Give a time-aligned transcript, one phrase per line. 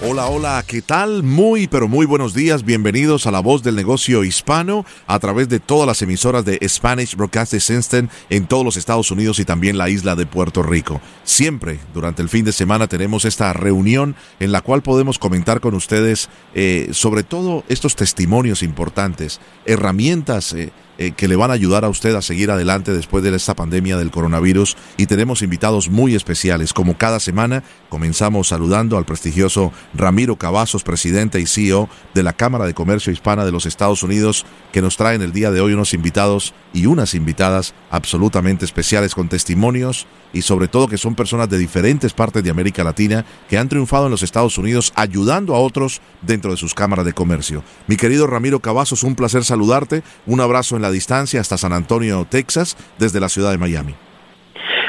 [0.00, 1.24] Hola, hola, ¿qué tal?
[1.24, 2.64] Muy, pero muy buenos días.
[2.64, 7.16] Bienvenidos a La Voz del Negocio Hispano a través de todas las emisoras de Spanish
[7.16, 11.00] Broadcasting System en todos los Estados Unidos y también la isla de Puerto Rico.
[11.24, 15.74] Siempre durante el fin de semana tenemos esta reunión en la cual podemos comentar con
[15.74, 20.52] ustedes eh, sobre todo estos testimonios importantes, herramientas.
[20.52, 23.54] Eh, eh, que le van a ayudar a usted a seguir adelante después de esta
[23.54, 26.72] pandemia del coronavirus y tenemos invitados muy especiales.
[26.72, 32.66] Como cada semana, comenzamos saludando al prestigioso Ramiro Cavazos, presidente y CEO de la Cámara
[32.66, 35.94] de Comercio Hispana de los Estados Unidos, que nos traen el día de hoy unos
[35.94, 41.58] invitados y unas invitadas absolutamente especiales con testimonios y sobre todo que son personas de
[41.58, 46.00] diferentes partes de América Latina que han triunfado en los Estados Unidos ayudando a otros
[46.22, 47.62] dentro de sus cámaras de comercio.
[47.86, 52.26] Mi querido Ramiro Cavazos, un placer saludarte, un abrazo en la distancia hasta San Antonio,
[52.28, 53.94] Texas, desde la ciudad de Miami.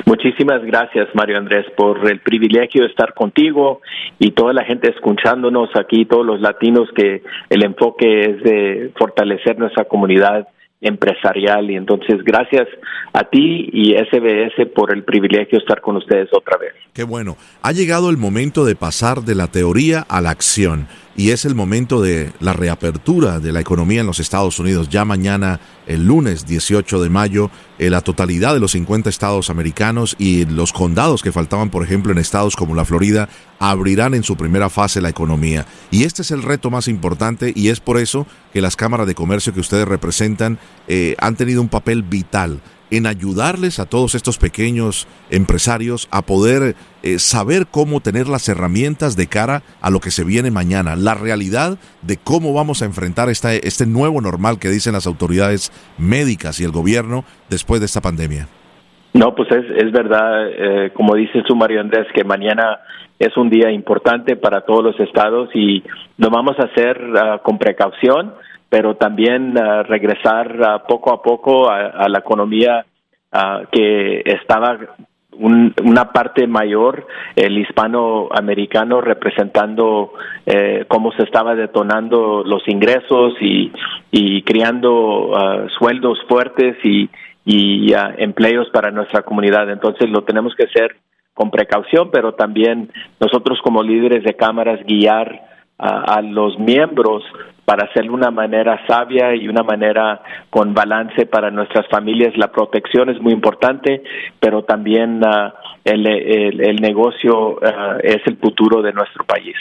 [0.06, 3.82] Muchísimas gracias, Mario Andrés, por el privilegio de estar contigo
[4.18, 9.60] y toda la gente escuchándonos aquí, todos los latinos, que el enfoque es de fortalecer
[9.60, 10.48] nuestra comunidad
[10.82, 11.70] empresarial.
[11.70, 12.68] Y entonces, gracias
[13.14, 16.74] a ti y SBS por el privilegio de estar con ustedes otra vez.
[17.00, 17.38] Qué bueno.
[17.62, 21.56] Ha llegado el momento de pasar de la teoría a la acción y es el
[21.56, 24.90] momento de la reapertura de la economía en los Estados Unidos.
[24.90, 30.18] Ya mañana, el lunes 18 de mayo, eh, la totalidad de los 50 estados americanos
[30.20, 34.36] y los condados que faltaban, por ejemplo, en estados como la Florida, abrirán en su
[34.36, 35.66] primera fase la economía.
[35.92, 39.16] Y este es el reto más importante y es por eso que las cámaras de
[39.16, 42.60] comercio que ustedes representan eh, han tenido un papel vital
[42.92, 49.16] en ayudarles a todos estos pequeños empresarios a poder eh, saber cómo tener las herramientas
[49.16, 53.30] de cara a lo que se viene mañana, la realidad de cómo vamos a enfrentar
[53.30, 58.02] esta, este nuevo normal que dicen las autoridades médicas y el gobierno después de esta
[58.02, 58.48] pandemia.
[59.14, 62.80] No, pues es, es verdad, eh, como dice su Mario Andrés, que mañana
[63.18, 65.84] es un día importante para todos los estados y
[66.18, 68.34] lo vamos a hacer ah, con precaución
[68.70, 72.86] pero también uh, regresar uh, poco a poco a, la economía
[73.72, 74.76] que estaba
[75.32, 80.14] una parte mayor, el hispanoamericano representando
[80.46, 83.72] eh, cómo se estaba detonando los ingresos y,
[84.12, 85.32] y creando
[85.78, 87.10] sueldos fuertes y,
[87.46, 89.70] y empleos para nuestra comunidad.
[89.70, 90.98] Entonces lo tenemos que hacer
[91.34, 95.42] con precaución, pero también nosotros como líderes de cámaras guiar
[95.78, 97.24] a los miembros
[97.70, 102.36] para hacerlo de una manera sabia y una manera con balance para nuestras familias.
[102.36, 104.02] La protección es muy importante,
[104.40, 105.52] pero también uh,
[105.84, 109.56] el, el, negocio uh, es el futuro de nuestro país.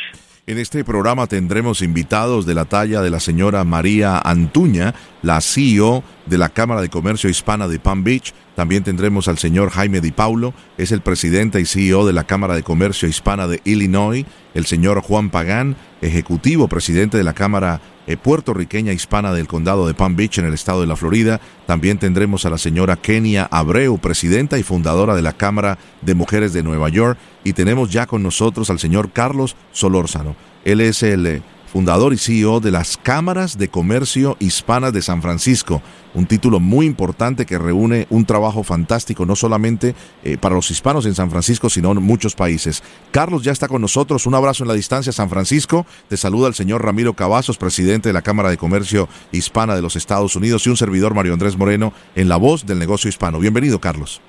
[0.47, 6.03] En este programa tendremos invitados de la talla de la señora María Antuña, la CEO
[6.25, 8.33] de la Cámara de Comercio Hispana de Palm Beach.
[8.55, 12.55] También tendremos al señor Jaime Di Paulo, es el presidente y CEO de la Cámara
[12.55, 14.25] de Comercio Hispana de Illinois.
[14.55, 19.93] El señor Juan Pagán, ejecutivo presidente de la Cámara eh, puertorriqueña hispana del condado de
[19.93, 21.43] Palm Beach en el estado de la Florida.
[21.67, 26.55] También tendremos a la señora Kenia Abreu, presidenta y fundadora de la Cámara de Mujeres
[26.55, 27.19] de Nueva York.
[27.45, 30.37] Y tenemos ya con nosotros al señor Carlos Solórzano.
[30.65, 35.23] Él es el eh, fundador y CEO de las Cámaras de Comercio Hispanas de San
[35.23, 35.83] Francisco,
[36.15, 41.07] un título muy importante que reúne un trabajo fantástico, no solamente eh, para los hispanos
[41.07, 42.83] en San Francisco, sino en muchos países.
[43.11, 45.87] Carlos ya está con nosotros, un abrazo en la distancia, San Francisco.
[46.09, 49.95] Te saluda el señor Ramiro Cavazos, presidente de la Cámara de Comercio Hispana de los
[49.95, 53.39] Estados Unidos, y un servidor Mario Andrés Moreno en la voz del negocio hispano.
[53.39, 54.21] Bienvenido, Carlos.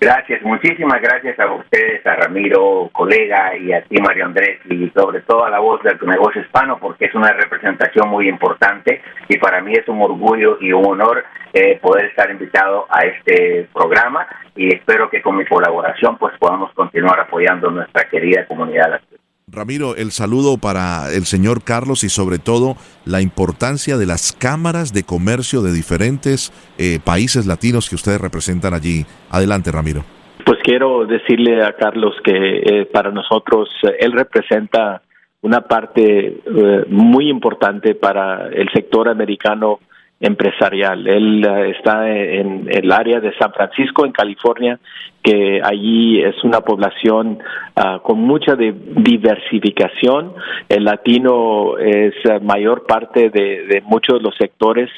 [0.00, 5.22] Gracias, muchísimas gracias a ustedes, a Ramiro, colega, y a ti, Mario Andrés, y sobre
[5.22, 9.60] todo a la voz del negocio hispano, porque es una representación muy importante y para
[9.60, 14.24] mí es un orgullo y un honor eh, poder estar invitado a este programa
[14.54, 19.00] y espero que con mi colaboración pues podamos continuar apoyando nuestra querida comunidad
[19.50, 24.92] Ramiro, el saludo para el señor Carlos y sobre todo la importancia de las cámaras
[24.92, 29.06] de comercio de diferentes eh, países latinos que ustedes representan allí.
[29.30, 30.04] Adelante, Ramiro.
[30.44, 35.00] Pues quiero decirle a Carlos que eh, para nosotros eh, él representa
[35.40, 36.42] una parte
[36.88, 39.78] muy importante para el sector americano
[40.20, 41.06] empresarial.
[41.06, 44.78] Él eh, está en el área de San Francisco, en California,
[45.22, 47.38] que allí es una población
[47.76, 50.34] ah, con mucha diversificación.
[50.68, 54.90] El latino es mayor parte de, muchos de los sectores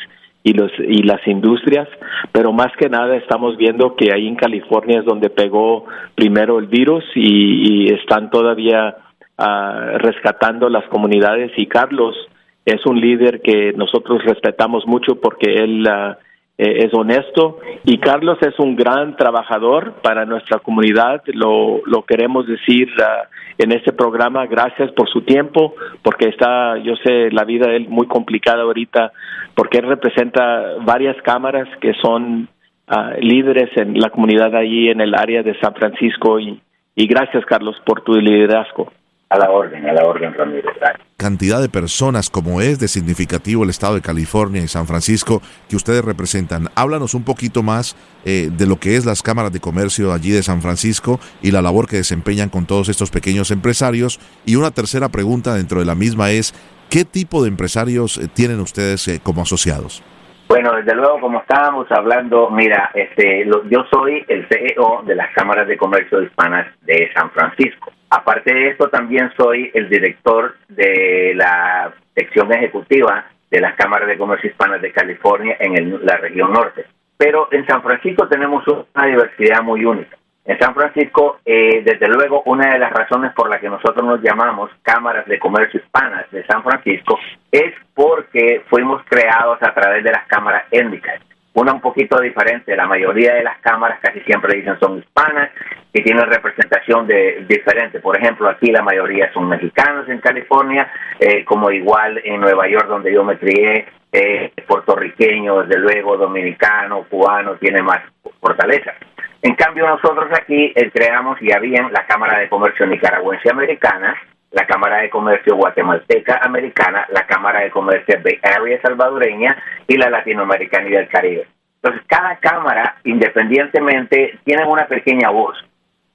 [0.43, 1.87] y los y las industrias,
[2.33, 5.85] pero más que nada estamos viendo que ahí en California es donde pegó
[6.15, 8.97] primero el virus y, están todavía
[9.39, 12.17] uh, rescatando las comunidades y Carlos
[12.65, 16.15] es un líder que nosotros respetamos mucho porque él uh,
[16.59, 22.89] es honesto y Carlos es un gran trabajador para nuestra comunidad, lo, lo queremos decir
[22.99, 23.27] uh,
[23.57, 24.47] en este programa.
[24.47, 29.13] Gracias por su tiempo, porque está, yo sé, la vida de él muy complicada ahorita,
[29.55, 32.49] porque él representa varias cámaras que son
[32.89, 36.61] uh, líderes en la comunidad allí en el área de San Francisco y,
[36.95, 38.93] y gracias, Carlos, por tu liderazgo.
[39.33, 40.73] A la orden, a la orden, Ramírez.
[41.17, 45.77] Cantidad de personas como es de significativo el estado de California y San Francisco que
[45.77, 46.67] ustedes representan.
[46.75, 47.95] Háblanos un poquito más
[48.25, 51.63] eh, de lo que es las cámaras de comercio allí de San Francisco y la
[51.63, 54.19] labor que desempeñan con todos estos pequeños empresarios.
[54.47, 56.53] Y una tercera pregunta dentro de la misma es,
[56.91, 60.03] ¿qué tipo de empresarios eh, tienen ustedes eh, como asociados?
[60.49, 65.69] Bueno, desde luego, como estábamos hablando, mira, este, yo soy el CEO de las cámaras
[65.69, 67.93] de comercio hispanas de San Francisco.
[68.11, 74.19] Aparte de esto, también soy el director de la sección ejecutiva de las cámaras de
[74.19, 76.87] comercio hispanas de California en la región norte.
[77.17, 80.17] Pero en San Francisco tenemos una diversidad muy única.
[80.45, 84.21] En San Francisco, eh, desde luego, una de las razones por las que nosotros nos
[84.23, 87.19] llamamos cámaras de comercio hispanas de San Francisco
[87.53, 91.21] es porque fuimos creados a través de las cámaras étnicas
[91.55, 92.77] una un poquito diferente.
[92.77, 95.51] La mayoría de las cámaras casi siempre dicen son hispanas
[95.93, 98.01] y tienen representación de diferente.
[98.01, 102.87] Por ejemplo, aquí la mayoría son mexicanos en California, eh, como igual en Nueva York
[102.87, 108.01] donde yo me crié, eh, puertorriqueño, desde luego, dominicano, cubano, tiene más
[108.41, 108.95] fortaleza.
[109.43, 114.17] En cambio, nosotros aquí eh, creamos ya bien la Cámara de Comercio Nicaragüense Americana,
[114.51, 119.57] la Cámara de Comercio Guatemalteca Americana, la Cámara de Comercio Bay Area Salvadoreña
[119.87, 121.47] y la Latinoamericana y del Caribe.
[121.83, 125.57] Entonces, cada cámara, independientemente, tiene una pequeña voz.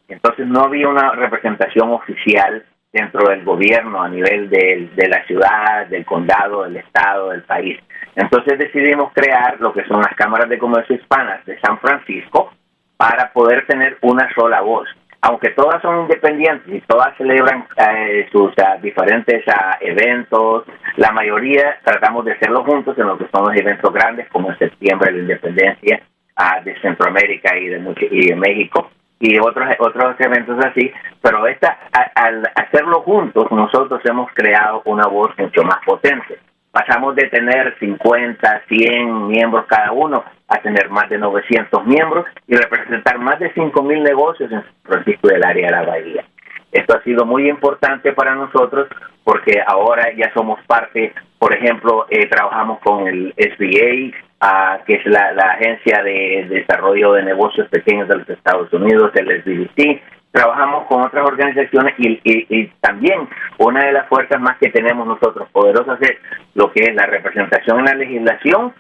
[0.08, 2.64] Entonces, no había una representación oficial
[2.96, 7.78] dentro del gobierno a nivel de, de la ciudad, del condado, del estado, del país.
[8.16, 12.54] Entonces decidimos crear lo que son las cámaras de comercio hispanas de San Francisco
[12.96, 14.88] para poder tener una sola voz
[15.28, 20.66] aunque todas son independientes y todas celebran eh, sus uh, diferentes uh, eventos,
[20.98, 24.60] la mayoría tratamos de hacerlo juntos en lo que son los eventos grandes, como en
[24.60, 26.02] septiembre la independencia
[26.38, 30.92] uh, de Centroamérica y de, y de México y otros otros eventos así,
[31.22, 31.80] pero esta
[32.16, 36.38] al hacerlo juntos nosotros hemos creado una voz mucho más potente
[36.76, 42.56] pasamos de tener 50, 100 miembros cada uno a tener más de 900 miembros y
[42.58, 46.26] representar más de 5.000 negocios en Francisco del área de la Bahía.
[46.74, 48.90] Esto ha sido muy importante para nosotros
[49.24, 55.06] porque ahora ya somos parte, por ejemplo, eh, trabajamos con el SBA, ah, que es
[55.06, 60.02] la, la, Agencia de Desarrollo de Negocios Pequeños de los Estados Unidos, el SBDC,
[60.36, 63.28] trabajamos con otras organizaciones y, también
[63.58, 66.18] una de las fuerzas más que tenemos nosotros poderosas es
[66.56, 68.74] lo que es la representación en la legislación,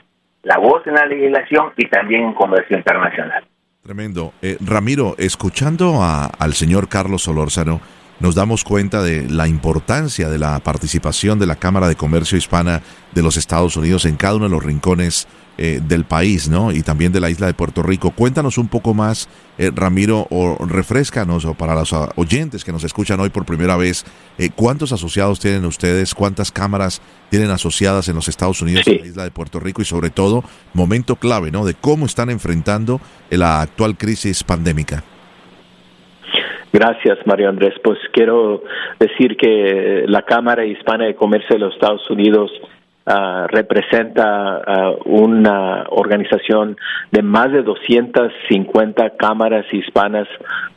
[0.44, 3.46] la voz en la legislación y también en comercio internacional.
[3.82, 4.34] Tremendo.
[4.42, 7.80] Eh, Ramiro, escuchando al señor Carlos Solórzano,
[8.20, 12.82] nos damos cuenta de la importancia de la participación de la Cámara de Comercio Hispana
[13.14, 16.74] de los Estados Unidos en cada uno de los rincones eh, del país, ¿no?
[16.74, 18.12] Y también de la isla de Puerto Rico.
[18.12, 23.22] Cuéntanos un poco más, eh, Ramiro, o refrescanos, o para los oyentes que nos escuchan
[23.22, 24.04] hoy por primera vez,
[24.38, 26.14] eh, ¿cuántos asociados tienen ustedes?
[26.14, 29.82] ¿Cuántas cámaras tienen asociadas en los Estados Unidos y en la isla de Puerto Rico?
[29.82, 30.44] Y sobre todo,
[30.74, 31.64] momento clave, ¿no?
[31.64, 35.06] De cómo están enfrentando la actual crisis pandémica.
[36.74, 37.76] Gracias, Mario Andrés.
[37.82, 38.62] Pues quiero
[39.00, 42.52] decir que la Cámara Hispana de Comercio de los Estados Unidos
[43.08, 46.76] Ah, representa uh, una organización
[47.12, 50.28] de más de 250 cámaras hispanas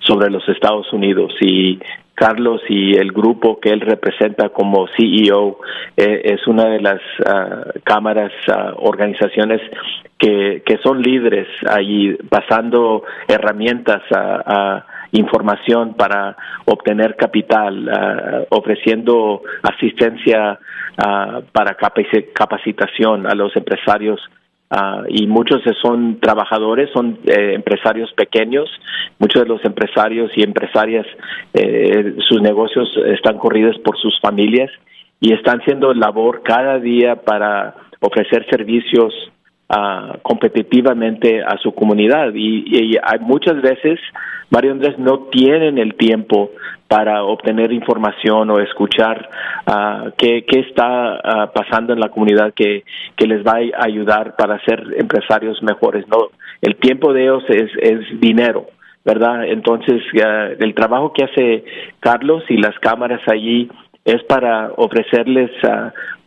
[0.00, 1.32] sobre los Estados Unidos.
[1.40, 1.80] Y
[2.12, 5.58] Carlos y el grupo que él representa como CEO
[5.97, 8.32] eh, es una de las uh, cámaras,
[8.76, 9.62] organizaciones
[10.18, 20.59] que, que son líderes allí, pasando herramientas a, información para obtener capital, ofreciendo asistencia
[20.99, 21.77] uh, para
[22.35, 24.21] capacitación a los empresarios
[24.71, 28.69] uh, y muchos son trabajadores, son eh, empresarios pequeños,
[29.19, 31.07] muchos de los empresarios y empresarias,
[31.55, 34.71] eh, sus negocios están corridos por sus familias
[35.21, 39.12] y están haciendo labor cada día para ofrecer servicios
[40.22, 44.00] competitivamente a su comunidad y, hay muchas veces
[44.50, 46.50] Mario Andrés no tienen el tiempo
[46.87, 49.28] para obtener información o escuchar
[49.66, 52.84] uh, qué, qué, está pasando en la comunidad que,
[53.14, 56.08] que, les va a ayudar para ser empresarios mejores.
[56.08, 56.28] No,
[56.62, 58.66] el tiempo de ellos es, es dinero.
[59.04, 59.46] ¿Verdad?
[59.46, 61.64] Entonces, el trabajo que hace
[61.98, 63.70] Carlos y las cámaras allí
[64.04, 65.50] es para ofrecerles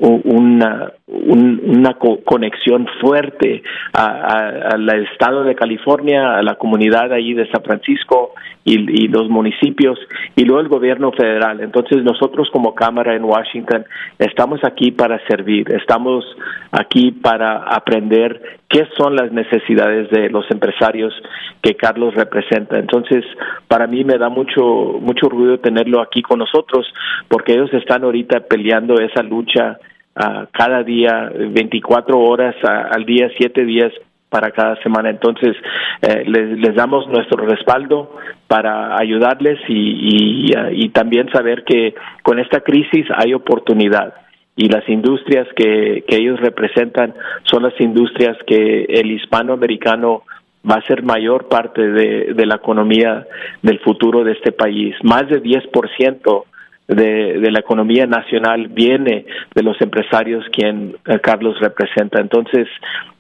[0.02, 3.62] una, una conexión fuerte
[3.94, 10.00] al estado de California, a la comunidad ahí de San Francisco y, los municipios
[10.36, 11.62] y luego el gobierno federal.
[11.62, 13.86] Entonces nosotros como Cámara en Washington
[14.18, 16.26] estamos aquí para servir, estamos
[16.72, 21.14] aquí para aprender qué son las necesidades de los empresarios
[21.62, 22.80] que Carlos representa.
[22.80, 23.24] Entonces,
[23.68, 26.92] para mí me da mucho mucho orgullo tenerlo aquí con nosotros
[27.28, 29.78] porque ellos están ahorita peleando esa lucha
[30.16, 33.92] uh, cada día, 24 horas al día, 7 días
[34.32, 35.10] para cada semana.
[35.10, 35.56] Entonces,
[36.02, 42.40] eh, les, les, damos nuestro respaldo para ayudarles y, y, y, también saber que con
[42.40, 44.14] esta crisis hay oportunidad
[44.56, 47.14] y las industrias que, que ellos representan
[47.44, 50.24] son las industrias que el hispanoamericano
[50.70, 53.28] va a ser mayor parte de, de la economía
[53.62, 54.96] del futuro de este país.
[55.04, 56.44] Más de 10%
[56.96, 62.20] de, de, la economía nacional viene de los empresarios quien eh, Carlos representa.
[62.20, 62.68] Entonces,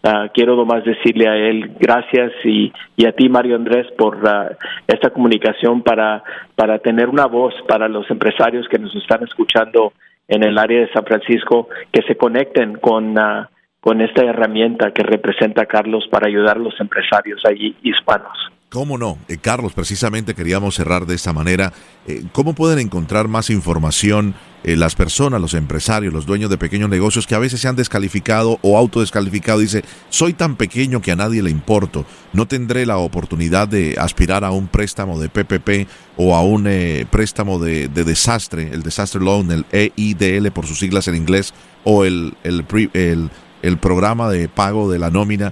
[0.04, 4.56] uh, quiero nomás decirle a él gracias y, y a ti, Mario Andrés, por uh,
[4.88, 6.24] esta comunicación para,
[6.56, 9.94] para tener una voz para los empresarios que nos están escuchando
[10.28, 13.18] en el área de San Francisco, que se conecten con...
[13.18, 13.46] Uh,
[13.82, 18.38] con esta herramienta que representa Carlos para ayudar a los empresarios allí hispanos.
[18.72, 19.18] ¿Cómo no?
[19.28, 21.74] Eh, Carlos, precisamente queríamos cerrar de esta manera.
[22.08, 26.90] Eh, ¿Cómo pueden encontrar más información eh, las personas, los empresarios, los dueños de pequeños
[26.90, 29.60] negocios que a veces se han descalificado o autodescalificado?
[29.60, 32.06] Dice, soy tan pequeño que a nadie le importo.
[32.32, 36.64] No tendré la oportunidad de aspirar a un préstamo de PPP o a un
[37.10, 42.36] préstamo de, desastre, el Disaster Loan, el EIDL por sus siglas en inglés, o el,
[42.46, 43.32] el, el,
[43.64, 45.52] el programa de pago de la nómina.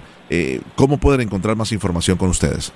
[0.74, 2.72] ¿Cómo pueden encontrar más información con ustedes?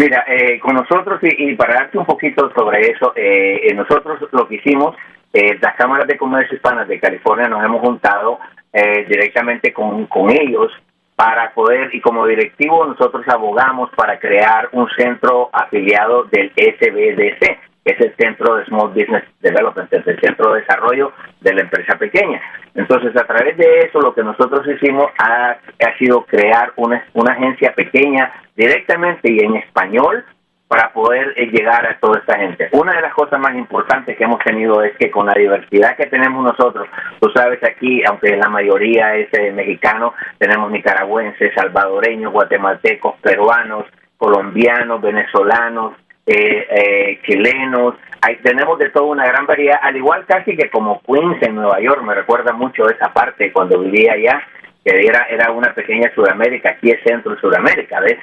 [0.00, 4.46] Mira, eh, con nosotros, y, para darte un poquito sobre eso, eh, eh, nosotros lo
[4.46, 4.94] que hicimos,
[5.32, 8.38] las cámaras de comercio hispanas de California nos hemos juntado
[8.72, 10.72] directamente con, con ellos
[11.14, 17.58] para poder, y como directivo nosotros abogamos para crear un centro afiliado del SBDC,
[17.92, 21.96] es el Centro de Small Business Development, es el Centro de Desarrollo de la Empresa
[21.96, 22.40] Pequeña.
[22.74, 25.56] Entonces, a través de eso, lo que nosotros hicimos ha,
[25.98, 30.24] sido crear una, una agencia pequeña directamente y en español
[30.68, 32.68] para poder eh, llegar a toda esta gente.
[32.72, 36.06] Una de las cosas más importantes que hemos tenido es que con la diversidad que
[36.06, 36.86] tenemos nosotros,
[37.20, 43.86] tú sabes aquí, aunque la mayoría es eh, mexicano, tenemos nicaragüenses, salvadoreños, guatemaltecos, peruanos,
[44.18, 45.94] colombianos, venezolanos,
[46.28, 47.94] eh, eh, chilenos,
[48.42, 52.02] tenemos de todo una gran variedad, al igual casi que como Queens en Nueva York,
[52.02, 54.42] me recuerda mucho esa parte cuando vivía allá,
[54.84, 58.18] que era, era una pequeña Sudamérica, aquí es Centro y Sudamérica, ¿ves?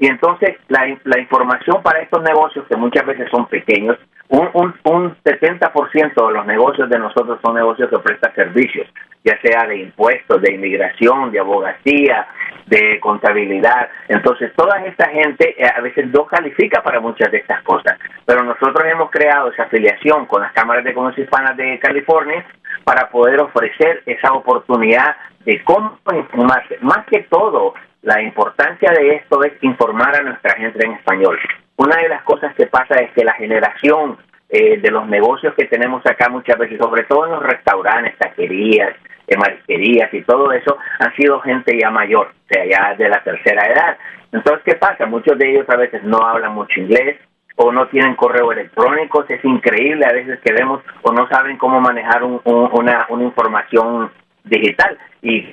[0.00, 4.74] Y entonces la, la información para estos negocios, que muchas veces son pequeños, un, un,
[4.84, 8.86] un 70% de los negocios de nosotros son negocios que prestan servicios,
[9.24, 12.28] ya sea de impuestos, de inmigración, de abogacía,
[12.66, 13.90] de contabilidad.
[14.08, 18.44] Entonces, toda esta gente eh, a veces no califica para muchas de estas cosas, pero
[18.44, 22.46] nosotros hemos creado esa afiliación con las cámaras de comercio hispanas de California
[22.84, 26.78] para poder ofrecer esa oportunidad de cómo informarse.
[26.80, 31.38] Más que todo, la importancia de esto es informar a nuestra gente en español.
[31.76, 35.66] Una de las cosas que pasa es que la generación eh, de los negocios que
[35.66, 38.96] tenemos acá muchas veces, sobre todo en los restaurantes, taquerías,
[39.38, 43.66] marisquerías y todo eso, han sido gente ya mayor, o sea, ya de la tercera
[43.66, 43.96] edad.
[44.32, 45.06] Entonces, ¿qué pasa?
[45.06, 47.18] Muchos de ellos a veces no hablan mucho inglés
[47.56, 51.80] o no tienen correo electrónico, es increíble a veces que vemos o no saben cómo
[51.80, 54.10] manejar una, una información
[54.44, 55.46] digital y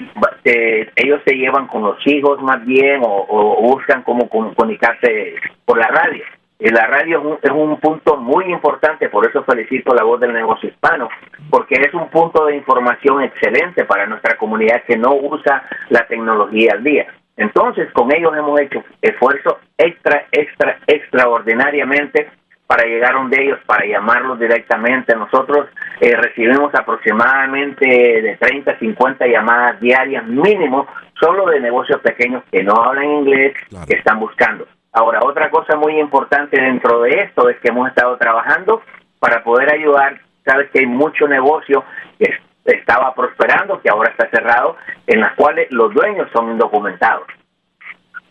[0.44, 5.88] eh, ellos se llevan con los hijos más bien o, buscan cómo comunicarse por la
[5.88, 6.24] radio.
[6.60, 10.70] Y la radio es un, punto muy importante, por eso felicito la voz del negocio
[10.70, 11.08] hispano,
[11.52, 16.72] porque es un punto de información excelente para nuestra comunidad que no usa la tecnología
[16.74, 17.08] al día.
[17.36, 22.32] Entonces, con ellos hemos hecho esfuerzos extra, extra, extraordinariamente
[22.68, 25.16] para llegar a de ellos, para llamarlos directamente.
[25.16, 25.68] Nosotros
[26.02, 30.86] eh, recibimos aproximadamente de 30 a 50 llamadas diarias mínimo,
[31.20, 33.54] solo de negocios pequeños que no hablan inglés,
[33.88, 34.68] que están buscando.
[34.92, 38.82] Ahora, otra cosa muy importante dentro de esto es que hemos estado trabajando
[39.20, 40.20] para poder ayudar.
[40.46, 41.84] Sabes que hay mucho negocio
[42.20, 42.34] que
[42.66, 47.28] estaba prosperando, que ahora está cerrado, en las cuales los dueños son indocumentados.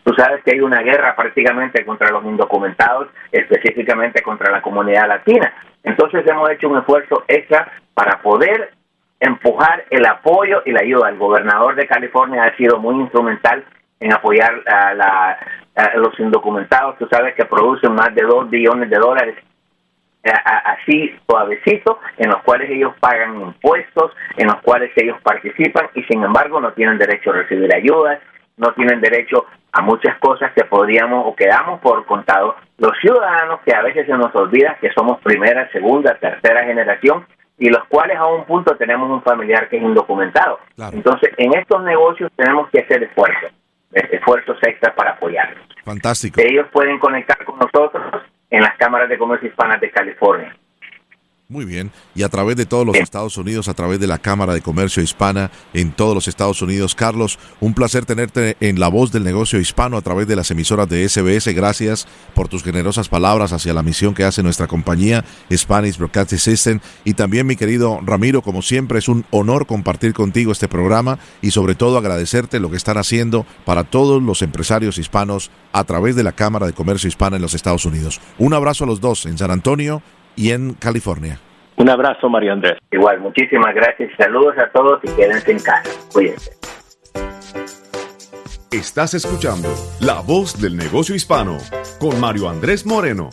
[0.07, 5.53] Tú sabes que hay una guerra prácticamente contra los indocumentados, específicamente contra la comunidad latina.
[5.83, 8.71] Entonces hemos hecho un esfuerzo extra para poder
[9.19, 11.09] empujar el apoyo y la ayuda.
[11.09, 13.65] El gobernador de California ha sido muy instrumental
[13.99, 15.37] en apoyar a,
[15.97, 16.97] los indocumentados.
[16.99, 19.35] Tú sabes que producen más de 2 billones de dólares
[20.23, 26.03] eh, así suavecito, en los cuales ellos pagan impuestos, en los cuales ellos participan y
[26.03, 28.21] sin embargo no tienen derecho a recibir ayudas,
[28.57, 33.61] no tienen derecho a muchas cosas que podríamos o que damos por contado los ciudadanos
[33.65, 37.25] que a veces se nos olvida que somos primera, segunda, tercera generación
[37.57, 40.59] y los cuales a un punto tenemos un familiar que es indocumentado.
[40.91, 43.51] Entonces, en estos negocios tenemos que hacer esfuerzos,
[43.91, 45.65] esfuerzos extras para apoyarlos.
[45.83, 46.39] Fantástico.
[46.39, 50.55] Ellos pueden conectar con nosotros en las cámaras de comercio hispanas de California.
[51.49, 51.93] Muy bien.
[52.13, 55.01] Y a través de todos los Estados Unidos, a través de la Cámara de Comercio
[55.01, 56.93] Hispana en todos los Estados Unidos.
[56.93, 60.89] Carlos, un placer tenerte en la voz del negocio hispano a través de las emisoras
[60.89, 61.55] de SBS.
[61.55, 66.79] Gracias por tus generosas palabras hacia la misión que hace nuestra compañía Spanish Broadcasting System.
[67.05, 71.51] Y también, mi querido Ramiro, como siempre, es un honor compartir contigo este programa y
[71.51, 76.23] sobre todo agradecerte lo que están haciendo para todos los empresarios hispanos a través de
[76.23, 78.19] la Cámara de Comercio Hispana en los Estados Unidos.
[78.37, 80.01] Un abrazo a los dos en San Antonio
[80.37, 81.39] y en California.
[81.75, 82.77] Un abrazo, Mario Andrés.
[82.91, 84.11] Igual, muchísimas gracias.
[84.17, 85.91] Saludos a todos y quédense en casa.
[86.13, 86.51] Cuídense.
[88.71, 91.57] Estás escuchando La Voz del Negocio Hispano
[91.99, 93.29] con Mario Andrés Moreno.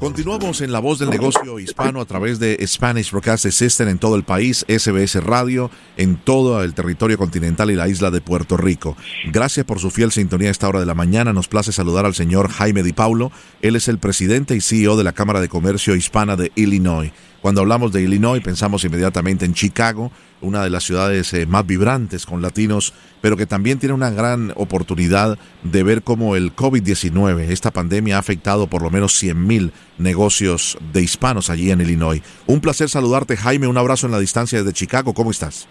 [0.00, 4.16] Continuamos en la voz del negocio hispano a través de Spanish Broadcast System en todo
[4.16, 8.96] el país, SBS Radio, en todo el territorio continental y la isla de Puerto Rico.
[9.26, 11.34] Gracias por su fiel sintonía a esta hora de la mañana.
[11.34, 13.30] Nos place saludar al señor Jaime Di Paulo.
[13.60, 17.12] Él es el presidente y CEO de la Cámara de Comercio Hispana de Illinois.
[17.42, 22.26] Cuando hablamos de Illinois pensamos inmediatamente en Chicago, una de las ciudades eh, más vibrantes
[22.26, 27.70] con latinos, pero que también tiene una gran oportunidad de ver cómo el COVID-19, esta
[27.70, 32.22] pandemia ha afectado por lo menos 100.000 negocios de hispanos allí en Illinois.
[32.46, 35.68] Un placer saludarte Jaime, un abrazo en la distancia desde Chicago, ¿cómo estás?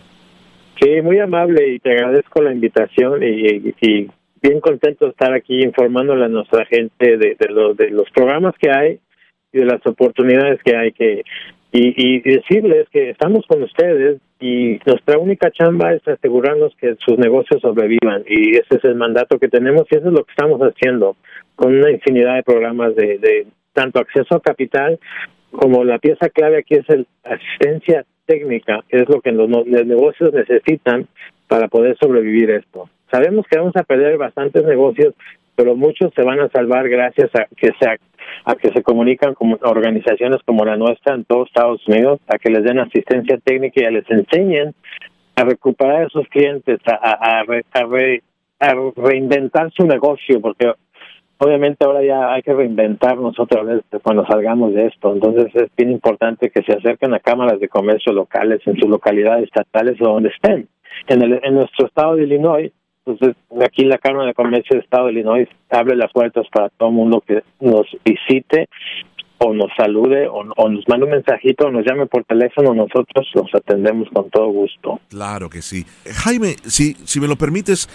[0.81, 3.73] Sí, muy amable y te agradezco la invitación y,
[4.41, 8.99] bien contento de estar aquí informándole a nuestra gente de, de los programas que hay
[9.51, 11.23] y de las oportunidades que hay que
[11.71, 17.61] y, decirles que estamos con ustedes y nuestra única chamba es asegurarnos que sus negocios
[17.61, 21.17] sobrevivan y ese es el mandato que tenemos y eso es lo que estamos haciendo
[21.55, 24.99] con una infinidad de programas de, de tanto acceso a capital
[25.51, 30.31] como la pieza clave aquí es la asistencia técnica, que es lo que los, negocios
[30.33, 31.07] necesitan
[31.47, 32.89] para poder sobrevivir esto.
[33.11, 35.15] Sabemos que vamos a perder bastantes negocios,
[35.55, 37.89] pero muchos se van a salvar gracias a que se
[38.45, 42.49] a que se comunican con organizaciones como la nuestra en todos Estados Unidos, a que
[42.49, 44.73] les den asistencia técnica y a les enseñen
[45.35, 50.73] a recuperar a esos clientes, a, a, reinventar su negocio, porque
[51.37, 55.13] obviamente ahora ya hay que reinventarnos otra vez cuando salgamos de esto.
[55.13, 59.45] Entonces es bien importante que se acerquen a cámaras de comercio locales en sus localidades
[59.45, 60.67] estatales o donde estén.
[61.07, 62.71] En, el, en nuestro estado de Illinois
[63.09, 66.89] entonces, aquí la Cámara de Comercio del Estado de Illinois abre las puertas para todo
[66.89, 68.67] el mundo que nos visite
[69.39, 73.47] o nos salude o, nos mande un mensajito o nos llame por teléfono, nosotros los
[73.53, 74.99] atendemos con todo gusto.
[75.09, 75.85] Claro que sí.
[76.05, 77.89] Jaime, si, si me lo permites,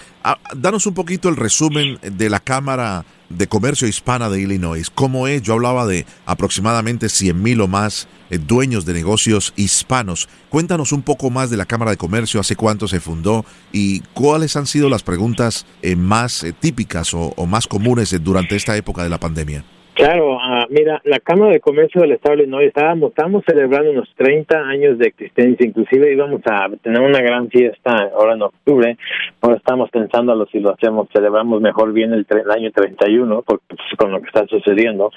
[0.57, 4.91] danos un poquito el resumen de la Cámara de Comercio Hispana de Illinois.
[4.91, 5.43] ¿Cómo es?
[5.43, 10.29] Yo hablaba de aproximadamente 100 mil o más eh, dueños de negocios hispanos.
[10.49, 14.57] Cuéntanos un poco más de la Cámara de Comercio, hace cuánto se fundó y cuáles
[14.57, 19.03] han sido las preguntas eh, más eh, típicas o, o, más comunes durante esta época
[19.03, 19.65] de la pandemia.
[19.95, 24.13] Claro, uh, mira, la Cámara de Comercio del Estado de Illinois estábamos, estábamos celebrando unos
[24.17, 28.97] 30 años de existencia, inclusive íbamos a tener una gran fiesta ahora en octubre,
[29.41, 33.81] ahora estamos pensando si lo hacemos, celebramos mejor bien el, el año 31, porque, pues,
[33.97, 35.13] con lo que está sucediendo,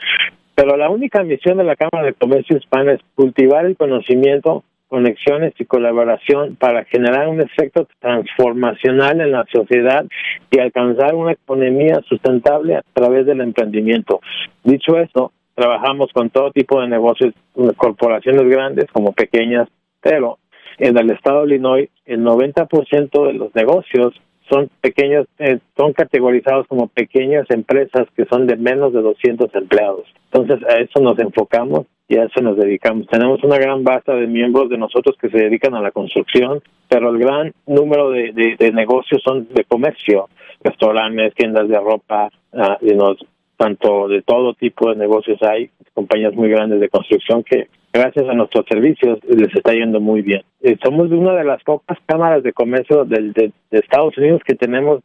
[0.53, 5.53] pero la única misión de la Cámara de Comercio Hispana es cultivar el conocimiento conexiones
[5.59, 10.05] y colaboración para generar un efecto transformacional en la sociedad
[10.49, 14.21] y alcanzar una economía sustentable a través del emprendimiento.
[14.63, 17.33] Dicho esto, trabajamos con todo tipo de negocios,
[17.75, 19.67] corporaciones grandes como pequeñas,
[20.01, 20.37] pero
[20.77, 24.13] en el estado de Illinois el 90% de los negocios
[24.49, 30.05] son pequeños, eh, son categorizados como pequeñas empresas que son de menos de 200 empleados.
[30.31, 33.07] Entonces a eso nos enfocamos y a eso nos dedicamos.
[33.07, 37.09] Tenemos una gran base de miembros de nosotros que se dedican a la construcción, pero
[37.09, 40.29] el gran número de, de, negocios son de comercio,
[40.63, 43.15] restaurantes, tiendas de ropa, uh,
[43.57, 48.33] tanto de todo tipo de negocios hay, compañías muy grandes de construcción que gracias a
[48.33, 50.43] nuestros servicios les está yendo muy bien.
[50.61, 55.01] Eh, somos una de las pocas cámaras de comercio del, de, Estados Unidos que tenemos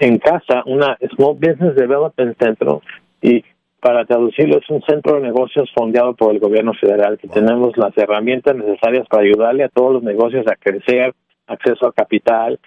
[0.00, 2.68] en casa una Small Business Development Center
[3.22, 3.44] y
[3.80, 7.96] para traducirlo es un centro de negocios fondeado por el gobierno federal que tenemos las
[7.96, 11.14] herramientas necesarias para ayudarle a todos los negocios a crecer,
[11.46, 12.58] acceso a capital,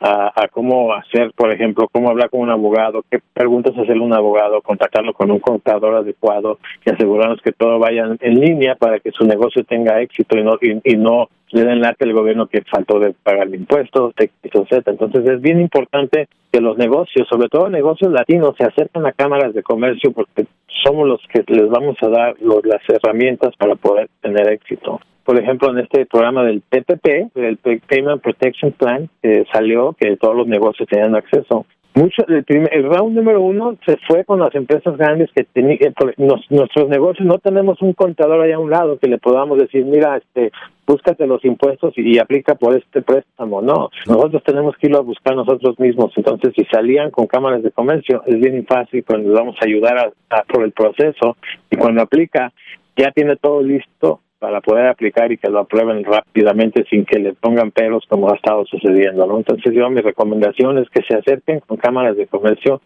[0.00, 4.14] a, cómo hacer, por ejemplo, cómo hablar con un abogado, qué preguntas hacerle a un
[4.14, 9.10] abogado, contactarlo con un contador adecuado y asegurarnos que todo vaya en línea para que
[9.10, 13.00] su negocio tenga éxito y no y, no le den lata al gobierno que faltó
[13.00, 14.86] de pagar impuestos, etc.
[14.86, 19.54] Entonces es bien importante que los negocios, sobre todo negocios latinos, se acerquen a cámaras
[19.54, 20.46] de comercio porque
[20.84, 25.68] somos los que les vamos a dar las herramientas para poder tener éxito por ejemplo,
[25.68, 30.88] en este programa del PPP, el Payment Protection Plan, que salió, que todos los negocios
[30.88, 31.66] tenían acceso.
[31.92, 36.14] Mucho, el, el round número uno se fue con las empresas grandes que tenían, eh,
[36.48, 40.16] nuestros negocios no tenemos un contador allá a un lado que le podamos decir, mira,
[40.16, 40.50] este,
[40.86, 43.60] búscate los impuestos y, aplica por este préstamo.
[43.60, 46.10] No, nosotros tenemos que irlo a buscar nosotros mismos.
[46.16, 50.10] Entonces, si salían con cámaras de comercio, es bien fácil, cuando les vamos a ayudar
[50.30, 51.36] a, por el proceso
[51.70, 52.50] y cuando aplica,
[52.96, 57.32] ya tiene todo listo para poder aplicar y que lo aprueben rápidamente sin que le
[57.34, 59.38] pongan pelos como ha estado sucediendo, ¿no?
[59.38, 62.80] Entonces yo mi recomendación es que se acerquen con cámaras de comercio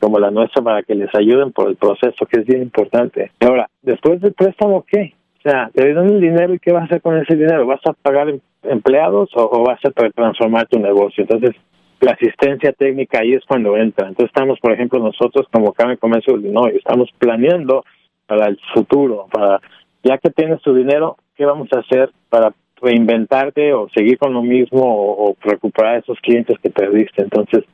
[0.00, 3.30] como la nuestra para que les ayuden por el proceso que es bien importante.
[3.40, 5.14] Ahora, después del préstamo, ¿qué?
[5.38, 7.66] O sea, te dan el dinero y ¿qué vas a hacer con ese dinero?
[7.66, 11.22] ¿Vas a pagar em, empleados o, vas a transformar tu negocio?
[11.22, 11.54] Entonces,
[12.00, 14.08] la asistencia técnica ahí es cuando entra.
[14.08, 17.84] Entonces estamos, por ejemplo, nosotros como Cámara de Comercio de Illinois, estamos planeando
[18.26, 19.60] para el futuro, para
[20.04, 24.42] ya que tienes tu dinero, ¿qué vamos a hacer para reinventarte o seguir con lo
[24.42, 27.22] mismo o, recuperar esos clientes que perdiste?
[27.22, 27.64] Entonces,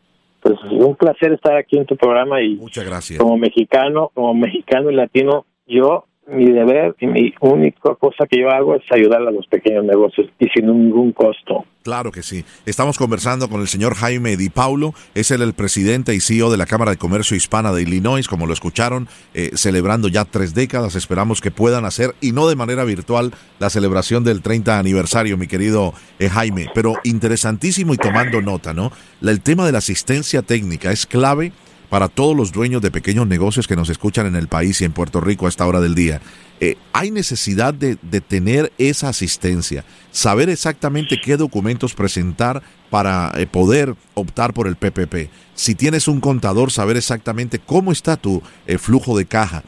[0.40, 3.18] pues es un placer estar aquí en tu programa y muchas gracias.
[3.18, 8.50] Como mexicano, como mexicano y latino, yo mi deber y mi única cosa que yo
[8.50, 11.64] hago es ayudar a los pequeños negocios y sin ningún costo.
[11.82, 12.44] Claro que sí.
[12.66, 16.66] Estamos conversando con el señor Jaime Di Paulo, es el, presidente y CEO de la
[16.66, 20.94] Cámara de Comercio Hispana de Illinois, como lo escucharon, eh, celebrando ya tres décadas.
[20.94, 25.46] Esperamos que puedan hacer, y no de manera virtual, la celebración del 30 aniversario, mi
[25.46, 26.66] querido eh, Jaime.
[26.74, 28.92] Pero interesantísimo y tomando nota, ¿no?
[29.22, 31.52] el tema de la asistencia técnica es clave
[31.90, 34.92] para todos los dueños de pequeños negocios que nos escuchan en el país y en
[34.92, 36.22] Puerto Rico a esta hora del día.
[36.60, 43.96] Eh, hay necesidad de, tener esa asistencia, saber exactamente qué documentos presentar para eh, poder
[44.14, 45.30] optar por el PPP.
[45.54, 49.64] Si tienes un contador, saber exactamente cómo está tu eh, flujo de caja,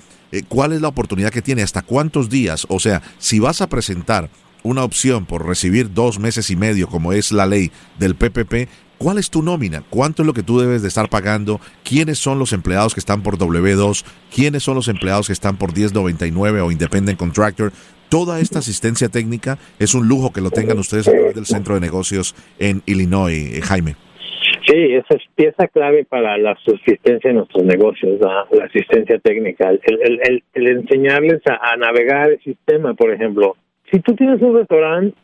[0.49, 2.67] cuál es la oportunidad que tiene, hasta cuántos días.
[2.69, 4.31] O sea, si vas a presentar
[4.63, 8.69] una opción por recibir dos meses y medio, como es la ley del PPP,
[9.03, 9.83] ¿Cuál es tu nómina?
[9.91, 11.59] ¿Cuánto es lo que tú debes de estar pagando?
[11.83, 14.05] ¿Quiénes son los empleados que están por W2?
[14.33, 17.73] ¿Quiénes son los empleados que están por 1099 o Independent Contractor?
[18.09, 21.75] Toda esta asistencia técnica es un lujo que lo tengan ustedes a través del centro
[21.75, 23.97] de negocios en Illinois, eh, Jaime.
[24.69, 30.43] Sí, esa es pieza clave para la subsistencia de nuestros negocios, la, asistencia técnica, el,
[30.55, 33.57] enseñarles a, navegar el sistema, por ejemplo.
[33.91, 35.17] Si tú tienes un restaurante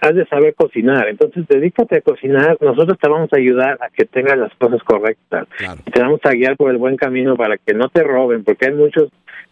[0.00, 4.04] has de saber cocinar, entonces dedícate a cocinar, nosotros te vamos a ayudar a que
[4.04, 5.48] tengas las cosas correctas,
[5.92, 8.74] te vamos a guiar por el buen camino para que no te roben, porque hay
[8.74, 9.02] mucha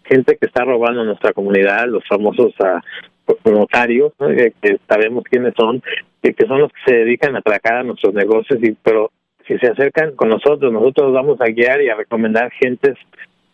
[0.05, 5.83] gente que está robando en nuestra comunidad, los famosos uh, notarios, que, sabemos quiénes son,
[6.23, 9.11] que, que son los que se dedican a atracar a nuestros negocios, y pero
[9.49, 12.97] si se acercan con nosotros, nosotros vamos a guiar y a recomendar gentes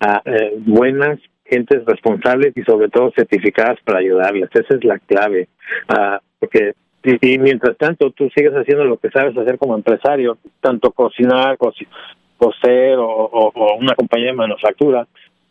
[0.05, 4.49] uh, eh, buenas gentes responsables y sobre todo certificadas para ayudarles.
[4.53, 5.49] Esa es la clave.
[5.89, 6.75] Uh, porque
[7.05, 12.97] y, mientras tanto tú sigues haciendo lo que sabes hacer como empresario, tanto cocinar, coser
[12.99, 15.07] o, o, una compañía de manufactura,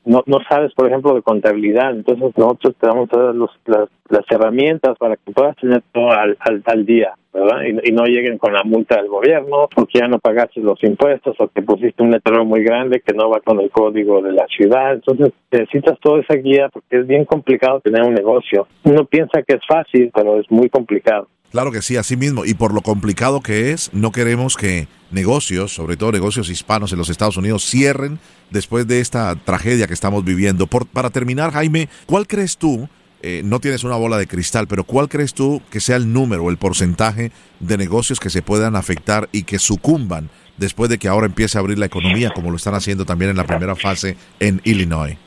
[0.05, 1.91] no, no sabes, por ejemplo, de contabilidad.
[1.91, 6.85] Entonces nosotros te damos todas las, las, herramientas para que puedas tener todo al, al,
[6.85, 7.61] día, ¿verdad?
[7.83, 11.47] Y, no lleguen con la multa del gobierno porque ya no pagaste los impuestos o
[11.49, 14.93] que pusiste un letrero muy grande que no va con el código de la ciudad.
[14.93, 18.67] Entonces necesitas toda esa guía porque es bien complicado tener un negocio.
[18.83, 21.27] Uno piensa que es fácil, pero es muy complicado.
[21.51, 22.45] Claro que sí, así mismo.
[22.45, 26.97] Y por lo complicado que es, no queremos que negocios, sobre todo negocios hispanos en
[26.97, 28.19] los Estados Unidos, cierren
[28.51, 30.67] después de esta tragedia que estamos viviendo.
[30.67, 32.87] Por, para terminar, Jaime, ¿cuál crees tú?
[33.21, 36.49] Eh, no tienes una bola de cristal, pero ¿cuál crees tú que sea el número,
[36.49, 41.27] el porcentaje de negocios que se puedan afectar y que sucumban después de que ahora
[41.27, 44.61] empiece a abrir la economía, como lo están haciendo también en la primera fase en
[44.63, 45.17] Illinois?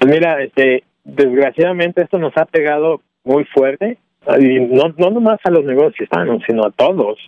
[0.00, 3.98] Pues mira, este, desgraciadamente esto nos ha pegado muy fuerte
[4.38, 7.18] y no, no nomás a los negocios hispanos, sino a todos,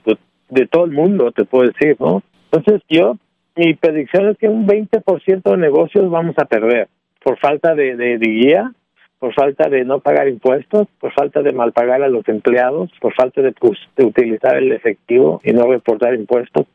[0.49, 2.23] de, todo el mundo, te puedo decir, ¿no?
[2.51, 3.17] Entonces yo
[3.57, 6.89] mi predicción es que un 20% de negocios vamos a perder
[7.23, 8.71] por falta de, de, guía,
[9.19, 13.15] por falta de no pagar impuestos, por falta de mal pagar a los empleados, por
[13.15, 13.53] falta de,
[13.97, 16.67] de utilizar el efectivo y no reportar impuestos.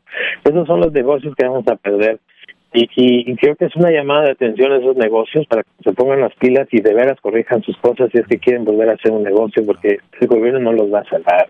[0.44, 2.18] Esos son los negocios que vamos a perder.
[2.74, 5.92] Y, y, creo que es una llamada de atención a esos negocios para que se
[5.92, 8.94] pongan las pilas y de veras corrijan sus cosas si es que quieren volver a
[8.94, 11.48] hacer un negocio, porque el gobierno no los va a salvar.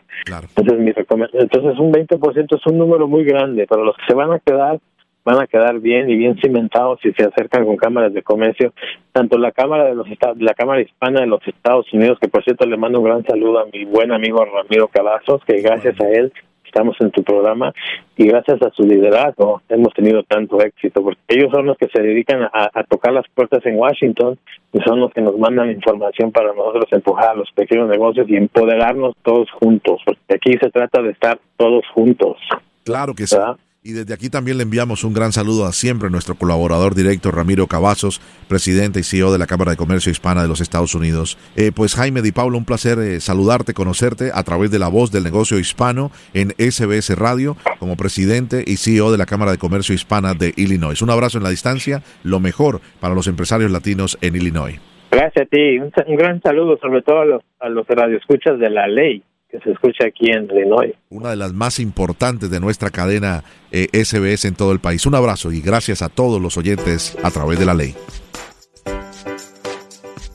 [0.56, 3.66] Entonces, mi Entonces, un 20% es un número muy grande.
[3.68, 4.80] Para los que se van a quedar,
[5.24, 8.72] van a quedar bien y bien cimentados si se acercan con cámaras de comercio.
[9.12, 10.08] Tanto la Cámara de los
[10.38, 13.60] la Cámara Hispana de los Estados Unidos, que por cierto le mando un gran saludo
[13.60, 16.32] a mi buen amigo Ramiro Cavazos, que gracias a él
[16.72, 17.74] estamos en tu programa
[18.16, 22.00] y gracias a su liderazgo hemos tenido tanto éxito, porque ellos son los que se
[22.00, 24.38] dedican a, tocar las puertas en Washington
[24.72, 28.36] y son los que nos mandan información para nosotros empujar a los pequeños negocios y
[28.36, 32.38] empoderarnos todos juntos, porque aquí se trata de estar todos juntos.
[32.84, 33.36] Claro que sí.
[33.84, 37.66] Y desde aquí también le enviamos un gran saludo a siempre nuestro colaborador directo Ramiro
[37.66, 41.36] Cavazos, presidente y CEO de la Cámara de Comercio Hispana de los Estados Unidos.
[41.56, 45.10] Eh, pues Jaime Di Paulo, un placer eh, saludarte, conocerte a través de la voz
[45.10, 49.96] del negocio hispano en SBS Radio como presidente y CEO de la Cámara de Comercio
[49.96, 51.02] Hispana de Illinois.
[51.02, 54.80] Un abrazo en la distancia, lo mejor para los empresarios latinos en Illinois.
[55.10, 58.86] Gracias a ti, un, gran saludo sobre todo a los, a los radioescuchas de la
[58.86, 60.94] ley que se escucha aquí en Illinois.
[61.10, 65.04] Una de las más importantes de nuestra cadena SBS eh, en todo el país.
[65.04, 67.94] Un abrazo y gracias a todos los oyentes a través de la ley.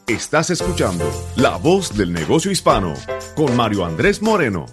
[0.07, 1.03] Estás escuchando
[1.35, 2.93] La Voz del Negocio Hispano
[3.35, 4.67] con Mario Andrés Moreno.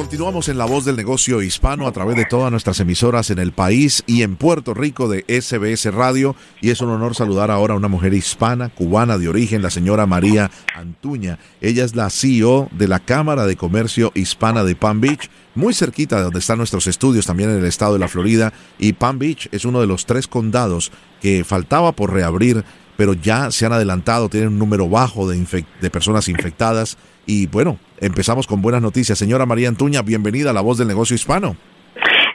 [0.00, 3.52] Continuamos en la voz del negocio hispano a través de todas nuestras emisoras en el
[3.52, 6.34] país y en Puerto Rico de SBS Radio.
[6.62, 10.06] Y es un honor saludar ahora a una mujer hispana, cubana de origen, la señora
[10.06, 11.38] María Antuña.
[11.60, 16.16] Ella es la CEO de la Cámara de Comercio Hispana de Palm Beach, muy cerquita
[16.16, 18.54] de donde están nuestros estudios, también en el estado de la Florida.
[18.78, 22.64] Y Palm Beach es uno de los tres condados que faltaba por reabrir
[22.96, 27.78] pero ya se han adelantado, tienen un número bajo de, de personas infectadas y bueno,
[27.98, 29.18] empezamos con buenas noticias.
[29.18, 31.56] Señora María Antuña, bienvenida a La Voz del Negocio Hispano.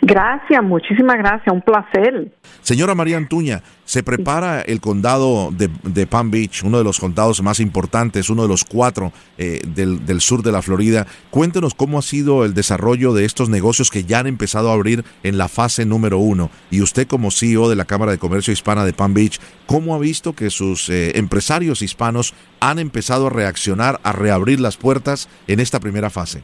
[0.08, 2.32] Gracias, muchísimas gracias, un placer.
[2.62, 7.60] Señora María Antuña, se prepara el condado de, Palm Beach, uno de los condados más
[7.60, 11.08] importantes, uno de los cuatro eh, del, sur de la Florida.
[11.32, 15.04] Cuéntenos cómo ha sido el desarrollo de estos negocios que ya han empezado a abrir
[15.24, 16.52] en la fase número uno.
[16.70, 19.98] Y usted como CEO de la Cámara de Comercio Hispana de Palm Beach, ¿cómo ha
[19.98, 25.60] visto que sus eh, empresarios hispanos han empezado a reaccionar, a reabrir las puertas en
[25.60, 26.44] esta primera fase?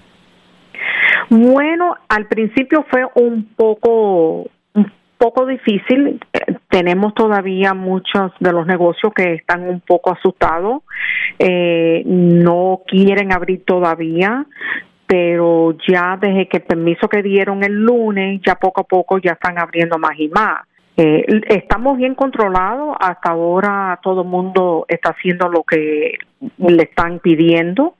[1.33, 6.19] Bueno, al principio fue un poco un poco difícil.
[6.69, 10.81] tenemos todavía muchos de los negocios que están un poco asustados,
[11.39, 14.45] eh, no quieren abrir todavía,
[15.07, 19.31] pero ya desde que el permiso que dieron el lunes, ya poco a poco ya
[19.31, 20.67] están abriendo más y más.
[20.97, 26.17] Eh, estamos bien controlados, hasta ahora todo el mundo está haciendo lo que
[26.57, 27.95] le están pidiendo,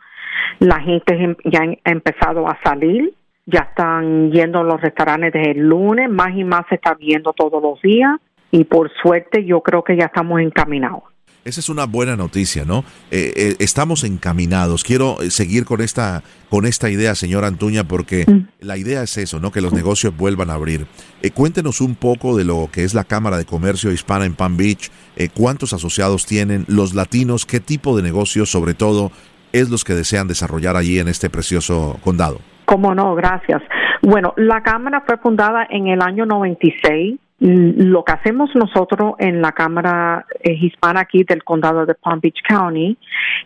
[0.60, 3.13] la gente ya ha empezado a salir,
[3.52, 7.34] ya están yendo a los restaurantes desde el lunes, más y más se está viendo
[7.34, 8.20] todos los días
[8.52, 11.04] y por suerte yo creo que ya estamos encaminados.
[11.44, 12.86] Esa es una buena noticia, ¿no?
[13.10, 14.84] Eh, eh, estamos encaminados.
[14.84, 18.64] Quiero eh, seguir con esta, con esta idea, señora Antuña, porque mm.
[18.66, 19.52] la idea es eso, ¿no?
[19.52, 20.86] Que los negocios vuelvan a abrir.
[21.34, 24.92] cuéntenos un poco de lo que es la Cámara de Comercio Hispana en Palm Beach.
[25.34, 27.48] ¿Cuántos asociados tienen los latinos?
[27.48, 29.12] ¿Qué tipo de negocios, sobre todo,
[29.52, 32.40] es los que desean desarrollar allí en este precioso condado?
[32.72, 33.62] Cómo no, gracias.
[34.02, 37.20] Bueno, la Cámara fue fundada en el año 96.
[37.40, 42.42] Lo que hacemos nosotros en la Cámara eh, Hispana aquí del condado de Palm Beach
[42.48, 42.98] County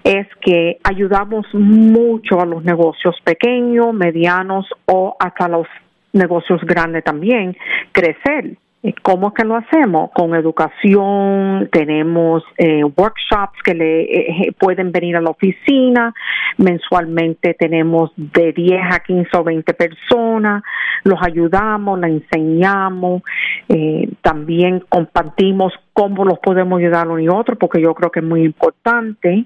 [0.04, 5.66] es que ayudamos mucho a los negocios pequeños, medianos o hasta los
[6.14, 7.58] negocios grandes también
[7.92, 8.58] crecer.
[9.02, 10.12] ¿Cómo es que lo hacemos?
[10.12, 16.14] Con educación, tenemos eh, workshops que le eh, pueden venir a la oficina,
[16.58, 20.64] mensualmente tenemos de 10 a 15 o 20 personas,
[21.04, 23.24] los ayudamos, les enseñamos,
[23.70, 28.26] eh, también compartimos cómo los podemos ayudar uno y otro, porque yo creo que es
[28.26, 29.46] muy importante.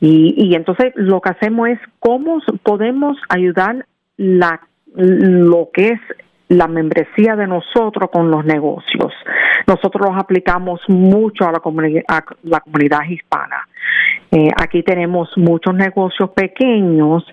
[0.00, 3.84] Y, y entonces lo que hacemos es cómo podemos ayudar
[4.16, 4.60] la,
[4.94, 6.00] lo que es
[6.50, 9.12] la membresía de nosotros con los negocios.
[9.68, 11.60] Nosotros los aplicamos mucho a la,
[12.08, 13.68] a la comunidad hispana.
[14.32, 17.24] Eh, aquí tenemos muchos negocios pequeños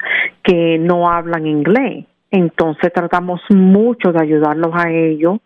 [0.44, 2.06] que no hablan inglés.
[2.30, 5.40] Entonces tratamos mucho de ayudarlos a ellos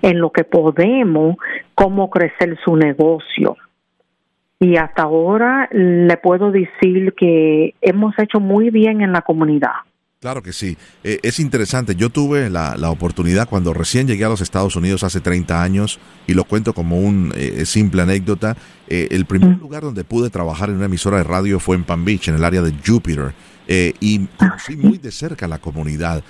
[0.00, 1.36] en lo que podemos,
[1.76, 3.56] cómo crecer su negocio.
[4.58, 9.74] Y hasta ahora le puedo decir que hemos hecho muy bien en la comunidad.
[10.22, 10.76] Claro que sí.
[11.02, 11.96] Eh, es interesante.
[11.96, 16.34] Yo tuve la, oportunidad cuando recién llegué a los Estados Unidos hace 30 años, y
[16.34, 18.56] lo cuento como un eh, simple anécdota.
[18.86, 22.04] Eh, el primer lugar donde pude trabajar en una emisora de radio fue en Palm
[22.04, 23.34] Beach, en el área de Jupiter.
[23.66, 26.22] y conocí muy de cerca la comunidad,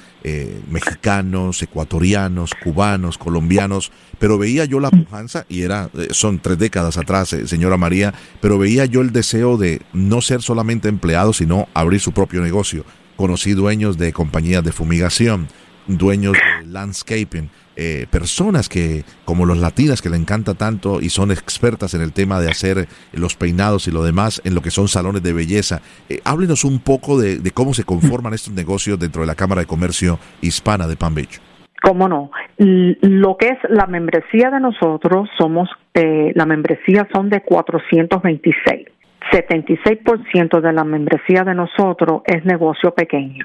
[0.70, 7.36] mexicanos, ecuatorianos, cubanos, colombianos, pero veía yo la pujanza, y era, son tres décadas atrás,
[7.46, 12.12] señora María, pero veía yo el deseo de no ser solamente empleado, sino abrir su
[12.12, 12.84] propio negocio
[13.16, 15.48] conocí dueños de compañías de fumigación,
[15.86, 21.30] dueños de landscaping, eh, personas que, como los latinas, que le encanta tanto y son
[21.30, 24.88] expertas en el tema de hacer los peinados y lo demás, en lo que son
[24.88, 25.80] salones de belleza.
[26.10, 29.66] Eh, háblenos un poco de, cómo se conforman estos negocios dentro de la Cámara de
[29.66, 31.40] Comercio Hispana de Palm Beach.
[31.82, 32.30] ¿Cómo no?
[32.58, 38.86] Lo que es la membresía de nosotros, somos, eh, la membresía son de 426.
[39.30, 43.44] 76% de la membresía de nosotros es negocio pequeño.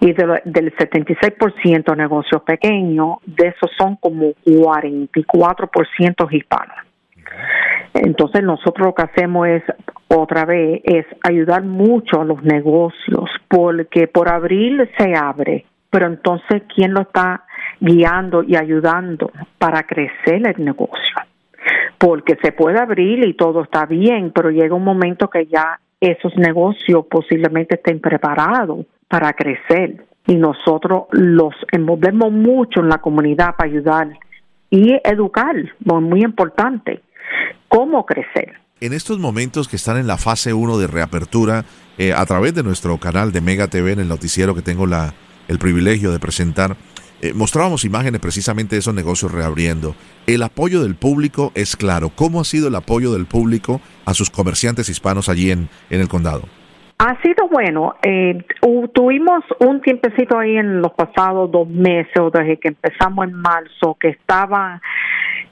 [0.00, 6.76] Y del 76% negocio pequeño, de esos son como 44% hispanos.
[7.94, 9.62] Entonces nosotros lo que hacemos es,
[10.08, 16.62] otra vez, es ayudar mucho a los negocios, porque por abril se abre, pero entonces,
[16.74, 17.44] ¿quién lo está
[17.80, 21.14] guiando y ayudando para crecer el negocio?
[21.98, 26.36] Porque se puede abrir y todo está bien, pero llega un momento que ya esos
[26.36, 33.70] negocios posiblemente estén preparados para crecer y nosotros los envolvemos mucho en la comunidad para
[33.70, 34.08] ayudar
[34.70, 35.54] y educar,
[35.84, 37.02] muy importante,
[37.68, 38.54] cómo crecer.
[38.80, 41.64] En estos momentos que están en la fase 1 de reapertura,
[41.96, 45.14] eh, a través de nuestro canal de Mega TV, en el noticiero que tengo la,
[45.48, 46.76] el privilegio de presentar,
[47.24, 49.94] eh, mostrábamos imágenes precisamente de esos negocios reabriendo.
[50.26, 52.10] El apoyo del público es claro.
[52.14, 56.08] ¿Cómo ha sido el apoyo del público a sus comerciantes hispanos allí en, en el
[56.08, 56.42] condado?
[56.98, 57.94] Ha sido bueno.
[58.02, 58.44] Eh,
[58.92, 64.08] tuvimos un tiempecito ahí en los pasados dos meses, desde que empezamos en marzo, que
[64.08, 64.82] estaba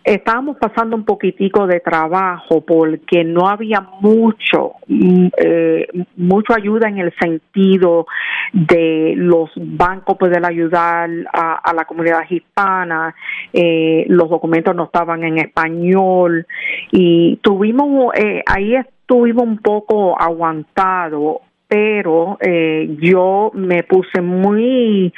[0.04, 5.86] estábamos pasando un poquitico de trabajo porque no había mucho, mm, eh,
[6.16, 8.06] mucha ayuda en el sentido
[8.52, 13.14] de los bancos poder ayudar a, la comunidad hispana,
[13.52, 16.46] eh, los documentos no estaban en español
[16.90, 21.40] y tuvimos, eh, ahí estuvimos un poco aguantado
[21.72, 25.10] pero eh, yo me puse muy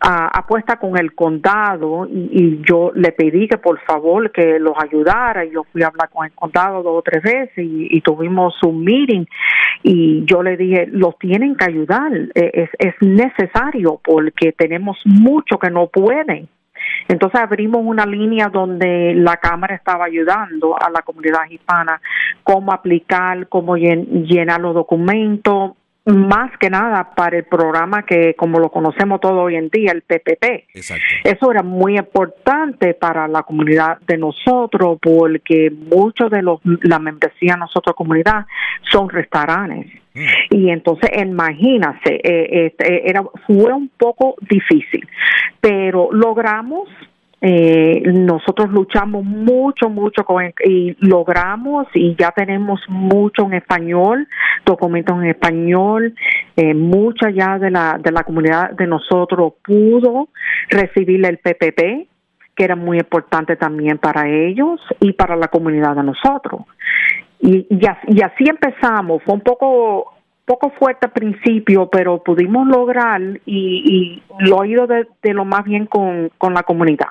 [0.00, 5.44] apuesta con el condado y, yo le pedí que por favor que los ayudara.
[5.44, 9.24] Yo fui a hablar con el condado dos o tres veces y, tuvimos un meeting
[9.84, 15.60] y yo le dije, los tienen que ayudar, e, es, es necesario porque tenemos mucho
[15.60, 16.48] que no pueden.
[17.06, 22.00] Entonces abrimos una línea donde la Cámara estaba ayudando a la comunidad hispana
[22.42, 25.72] cómo aplicar, cómo llenar los documentos,
[26.06, 30.02] más que nada para el programa que como lo conocemos todo hoy en día, el
[30.02, 30.68] PPP.
[31.24, 37.54] Eso era muy importante para la comunidad de nosotros porque muchos de los la membresía
[37.54, 38.46] de nosotros comunidad
[38.90, 39.92] son restaurantes.
[40.14, 40.26] Mm.
[40.50, 45.06] Y entonces, imagínate, eh, este, era fue un poco difícil,
[45.60, 46.88] pero logramos
[47.42, 54.28] eh, nosotros luchamos mucho, mucho con, y logramos y ya tenemos mucho en español,
[54.66, 56.14] documentos en español,
[56.56, 60.28] eh, mucha ya de la, de la comunidad de nosotros pudo
[60.68, 62.08] recibir el PPP,
[62.54, 66.62] que era muy importante también para ellos y para la comunidad de nosotros.
[67.40, 70.12] Y, y, así, empezamos, fue un poco
[70.44, 75.64] poco fuerte al principio, pero pudimos lograr y, lo ha ido de, de, lo más
[75.64, 77.06] bien con, con la comunidad.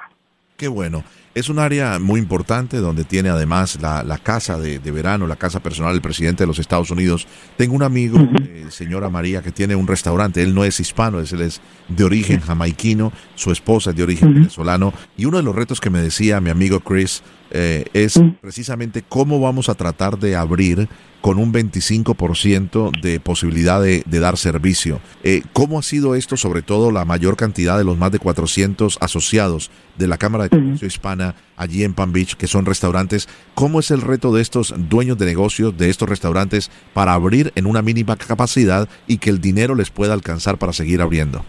[0.59, 1.05] Qué bueno.
[1.39, 5.93] Es un área muy importante donde tiene además la, casa de, verano, la casa personal
[5.93, 7.27] del presidente de los Estados Unidos.
[7.55, 10.43] Tengo un amigo, eh, señora María, que tiene un restaurante.
[10.43, 14.91] Él no es hispano, él es de origen jamaiquino, su esposa es de origen venezolano.
[15.15, 19.39] Y uno de los retos que me decía mi amigo Chris eh, es precisamente cómo
[19.39, 20.89] vamos a tratar de abrir
[21.21, 25.01] con un 25% de posibilidad de, dar servicio.
[25.23, 28.97] Eh, ¿Cómo ha sido esto, sobre todo la mayor cantidad de los más de 400
[29.01, 33.27] asociados de la Cámara de Comercio Hispana allí en Palm Beach, que son restaurantes?
[33.55, 37.65] ¿Cómo es el reto de estos dueños de negocios, de estos restaurantes, para abrir en
[37.65, 41.43] una mínima capacidad y que el dinero les pueda alcanzar para seguir abriendo?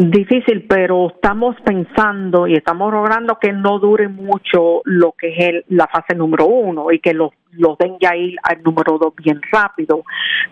[0.00, 5.88] Difícil, pero estamos pensando y estamos logrando que no dure mucho lo que es la
[5.88, 10.04] fase número uno y que los, los den ya ir al número dos bien rápido,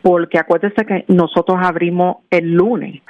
[0.03, 3.03] porque acuérdense que nosotros abrimos el lunes.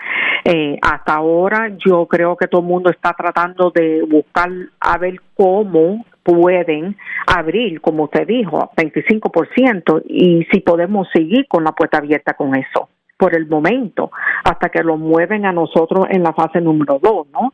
[0.48, 5.20] Eh, hasta ahora yo creo que todo el mundo está tratando de buscar a ver
[5.34, 12.34] cómo pueden abrir, como usted dijo, 25% y si podemos seguir con la puerta abierta
[12.34, 12.88] con eso
[13.18, 14.12] por el momento.
[14.44, 17.52] hasta que lo mueven a nosotros en la fase número dos, ¿no?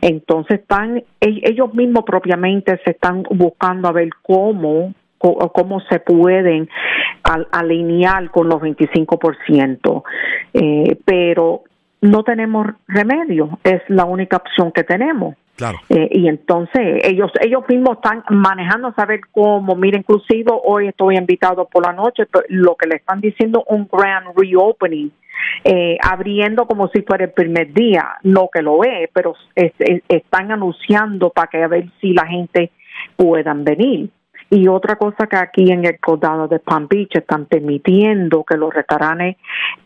[0.00, 6.66] Entonces están, ellos mismos propiamente se están buscando a ver cómo cómo se pueden
[7.52, 10.02] alinear con los 25%,
[10.54, 11.64] eh, pero
[12.00, 15.36] no tenemos remedio, es la única opción que tenemos.
[15.56, 15.78] Claro.
[15.90, 21.66] Eh, y entonces ellos ellos mismos están manejando saber cómo, mira, inclusive hoy estoy invitado
[21.66, 25.10] por la noche, lo que le están diciendo un grand reopening,
[25.64, 31.28] eh, abriendo como si fuera el primer día, no que lo es, pero están anunciando
[31.28, 32.70] para que a ver si la gente
[33.16, 34.08] puedan venir.
[34.50, 38.74] Y otra cosa que aquí en el condado de Palm Beach están permitiendo que los
[38.74, 39.36] restaurantes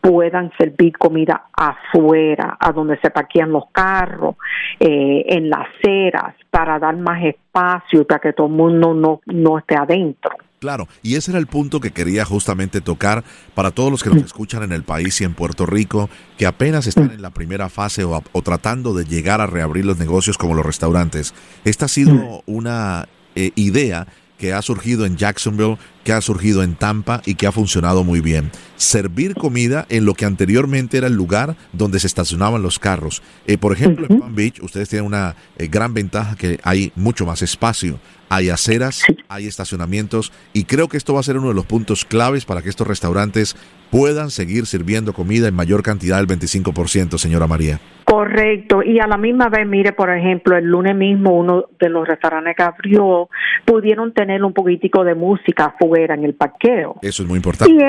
[0.01, 4.35] puedan servir comida afuera, a donde se parquean los carros,
[4.79, 9.59] eh, en las aceras, para dar más espacio para que todo el mundo no, no
[9.59, 10.31] esté adentro.
[10.59, 14.23] Claro, y ese era el punto que quería justamente tocar para todos los que nos
[14.23, 18.03] escuchan en el país y en Puerto Rico, que apenas están en la primera fase
[18.03, 21.35] o, tratando de llegar a reabrir los negocios como los restaurantes.
[21.65, 24.07] Esta ha sido una eh, idea
[24.37, 28.21] que ha surgido en Jacksonville, que ha surgido en Tampa y que ha funcionado muy
[28.21, 28.51] bien.
[28.77, 33.21] Servir comida en lo que anteriormente era el lugar donde se estacionaban los carros.
[33.47, 37.25] Eh, por ejemplo, en Palm Beach ustedes tienen una eh, gran ventaja que hay mucho
[37.25, 37.99] más espacio.
[38.29, 42.05] Hay aceras, hay estacionamientos y creo que esto va a ser uno de los puntos
[42.05, 43.55] claves para que estos restaurantes
[43.91, 47.79] puedan seguir sirviendo comida en mayor cantidad del 25%, señora María.
[48.05, 52.07] Correcto, y a la misma vez, mire, por ejemplo, el lunes mismo uno de los
[52.07, 53.29] restaurantes que abrió
[53.65, 56.97] pudieron tener un poquitico de música afuera en el parqueo.
[57.01, 57.73] Eso es muy importante.
[57.73, 57.79] Y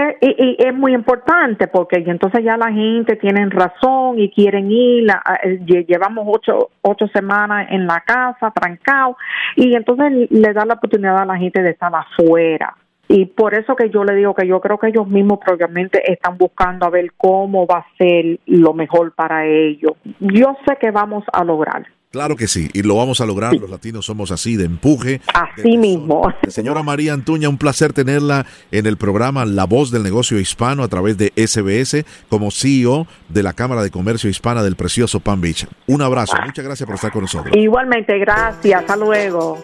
[0.59, 5.07] es, muy importante porque entonces ya la gente tiene razón y quieren ir.
[5.43, 9.19] Eh, llevamos ocho, ocho semanas en la casa, trancado,
[9.55, 12.75] y entonces le da la oportunidad a la gente de estar afuera.
[13.09, 16.37] Y por eso que yo le digo que yo creo que ellos mismos probablemente están
[16.39, 19.93] buscando a ver cómo va a ser lo mejor para ellos.
[20.21, 21.87] Yo sé que vamos a lograr.
[22.17, 23.55] Claro que sí, y lo vamos a lograr.
[23.55, 25.21] Los latinos somos así, de empuje.
[25.35, 26.33] Así mismo.
[26.49, 30.89] Señora María Antuña, un placer tenerla en el programa La Voz del Negocio Hispano a
[30.89, 35.67] través de SBS como CEO de la Cámara de Comercio Hispana del precioso Palm Beach.
[35.89, 37.55] Un abrazo, muchas gracias por estar con nosotros.
[37.55, 38.81] Igualmente, gracias.
[38.81, 39.63] Hasta luego.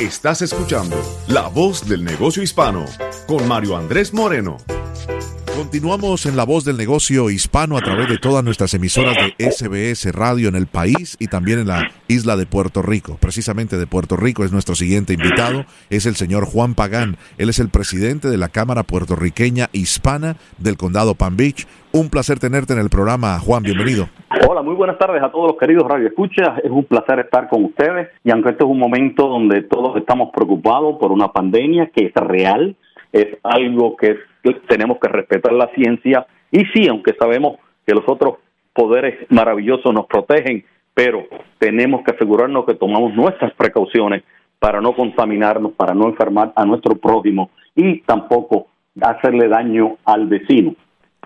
[0.00, 0.96] Estás escuchando
[1.28, 2.84] La Voz del Negocio Hispano
[3.28, 4.56] con Mario Andrés Moreno.
[5.56, 10.12] Continuamos en La Voz del Negocio Hispano a través de todas nuestras emisoras de SBS
[10.12, 13.18] Radio en el país y también en la isla de Puerto Rico.
[13.20, 17.16] Precisamente de Puerto Rico es nuestro siguiente invitado, es el señor Juan Pagán.
[17.38, 21.68] Él es el presidente de la Cámara Puertorriqueña Hispana del Condado Palm Beach.
[21.92, 24.08] Un placer tenerte en el programa, Juan, bienvenido.
[24.48, 26.56] Hola, muy buenas tardes a todos los queridos Radio Escucha.
[26.64, 30.30] Es un placer estar con ustedes y aunque este es un momento donde todos estamos
[30.34, 32.74] preocupados por una pandemia que es real,
[33.12, 34.16] es algo que
[34.68, 38.36] tenemos que respetar la ciencia y sí, aunque sabemos que los otros
[38.72, 40.64] poderes maravillosos nos protegen,
[40.94, 41.24] pero
[41.58, 44.22] tenemos que asegurarnos que tomamos nuestras precauciones
[44.58, 48.68] para no contaminarnos, para no enfermar a nuestro prójimo y tampoco
[49.00, 50.74] hacerle daño al vecino.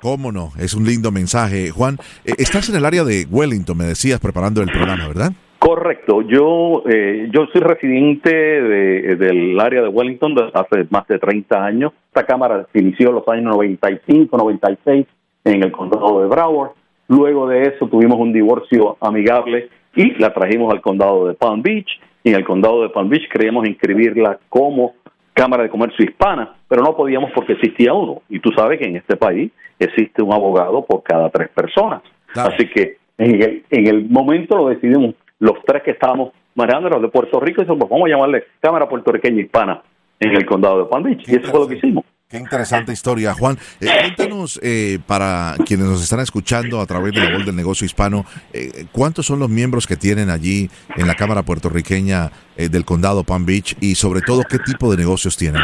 [0.00, 0.52] ¿Cómo no?
[0.58, 1.70] Es un lindo mensaje.
[1.70, 5.32] Juan, eh, estás en el área de Wellington, me decías, preparando el programa, ¿verdad?
[5.58, 6.22] Correcto.
[6.22, 11.64] Yo eh, yo soy residente de, del área de Wellington desde hace más de 30
[11.64, 11.92] años.
[12.08, 15.06] Esta cámara se inició en los años 95, 96
[15.44, 16.72] en el condado de Broward.
[17.08, 21.88] Luego de eso tuvimos un divorcio amigable y la trajimos al condado de Palm Beach.
[22.22, 24.94] Y en el condado de Palm Beach queríamos inscribirla como
[25.32, 28.22] Cámara de Comercio Hispana, pero no podíamos porque existía uno.
[28.28, 32.02] Y tú sabes que en este país existe un abogado por cada tres personas.
[32.34, 37.02] Así que en el, en el momento lo decidimos los tres que estábamos manejando los
[37.02, 39.82] de Puerto Rico y dijimos, vamos a llamarle Cámara Puertorriqueña Hispana
[40.20, 41.28] en el condado de Palm Beach.
[41.28, 42.04] y eso fue lo que hicimos.
[42.28, 43.56] Qué interesante historia, Juan.
[43.80, 47.86] Eh, cuéntanos, eh, para quienes nos están escuchando a través de la voz del negocio
[47.86, 53.24] hispano, eh, ¿cuántos son los miembros que tienen allí en la Cámara Puertorriqueña del Condado
[53.24, 55.62] Palm Beach y sobre todo qué tipo de negocios tienen?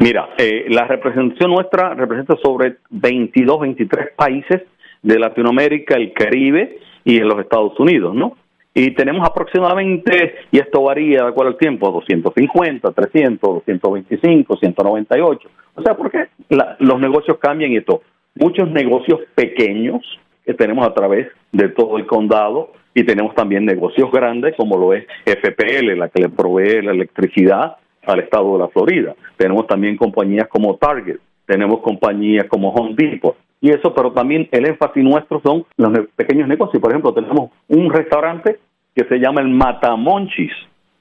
[0.00, 0.26] Mira,
[0.68, 4.62] la representación nuestra representa sobre 22, 23 países
[5.02, 8.38] de Latinoamérica, el Caribe y en los Estados Unidos, ¿no?
[8.72, 15.48] Y tenemos aproximadamente, y esto varía de acuerdo al tiempo, 250, 300, 225, 198.
[15.74, 18.02] O sea, porque los negocios cambian y esto.
[18.36, 20.00] Muchos negocios pequeños
[20.44, 24.94] que tenemos a través de todo el condado y tenemos también negocios grandes como lo
[24.94, 29.14] es FPL, la que le provee la electricidad al estado de la Florida.
[29.36, 34.66] Tenemos también compañías como Target, tenemos compañías como Home Depot, y eso, pero también el
[34.66, 36.80] énfasis nuestro son los pequeños negocios.
[36.80, 38.58] Por ejemplo, tenemos un restaurante
[38.94, 40.52] que se llama el Matamonchis,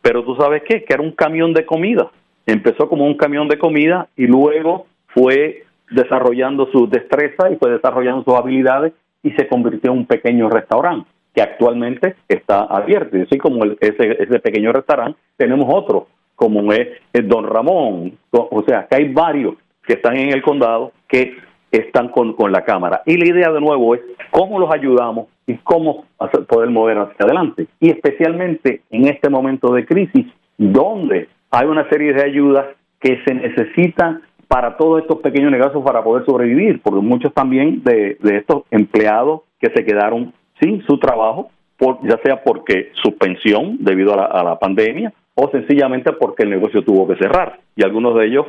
[0.01, 2.11] pero tú sabes qué, que era un camión de comida.
[2.45, 8.23] Empezó como un camión de comida y luego fue desarrollando su destreza y fue desarrollando
[8.23, 8.93] sus habilidades
[9.23, 13.17] y se convirtió en un pequeño restaurante que actualmente está abierto.
[13.17, 18.17] Y así como ese, ese pequeño restaurante, tenemos otro, como es el Don Ramón.
[18.31, 19.55] O sea, que hay varios
[19.85, 21.37] que están en el condado que
[21.71, 23.01] están con, con la Cámara.
[23.05, 24.01] Y la idea de nuevo es
[24.31, 26.05] cómo los ayudamos y cómo
[26.47, 27.67] poder mover hacia adelante.
[27.79, 32.65] Y especialmente en este momento de crisis, donde hay una serie de ayudas
[32.99, 38.17] que se necesitan para todos estos pequeños negocios para poder sobrevivir, porque muchos también de,
[38.23, 44.43] estos empleados que se quedaron sin su trabajo, por, ya sea porque suspensión debido a
[44.43, 48.45] la pandemia o sencillamente porque el negocio tuvo que cerrar y algunos de ellos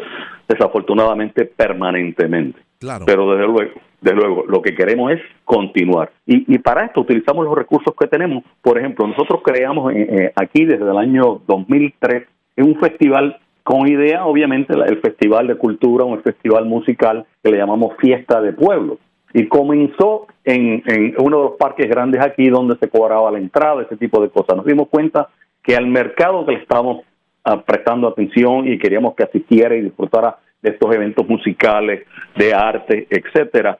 [0.49, 2.59] desafortunadamente permanentemente.
[3.05, 6.11] Pero desde luego, desde luego, lo que queremos es continuar.
[6.27, 8.43] Y, y para esto utilizamos los recursos que tenemos.
[8.63, 12.25] Por ejemplo, nosotros creamos eh, eh, aquí desde el año 2003
[12.57, 17.97] un festival con idea, obviamente, el Festival de Cultura, un festival musical que le llamamos
[17.99, 18.99] Fiesta de Pueblo.
[19.33, 23.83] Y comenzó en, en uno de los parques grandes aquí donde se cobraba la entrada,
[23.83, 24.57] ese tipo de cosas.
[24.57, 25.29] Nos dimos cuenta
[25.63, 27.03] que al mercado que le estábamos
[27.45, 32.07] ah, prestando atención y queríamos que asistiera y disfrutara de estos eventos musicales,
[32.37, 33.79] de arte, etcétera,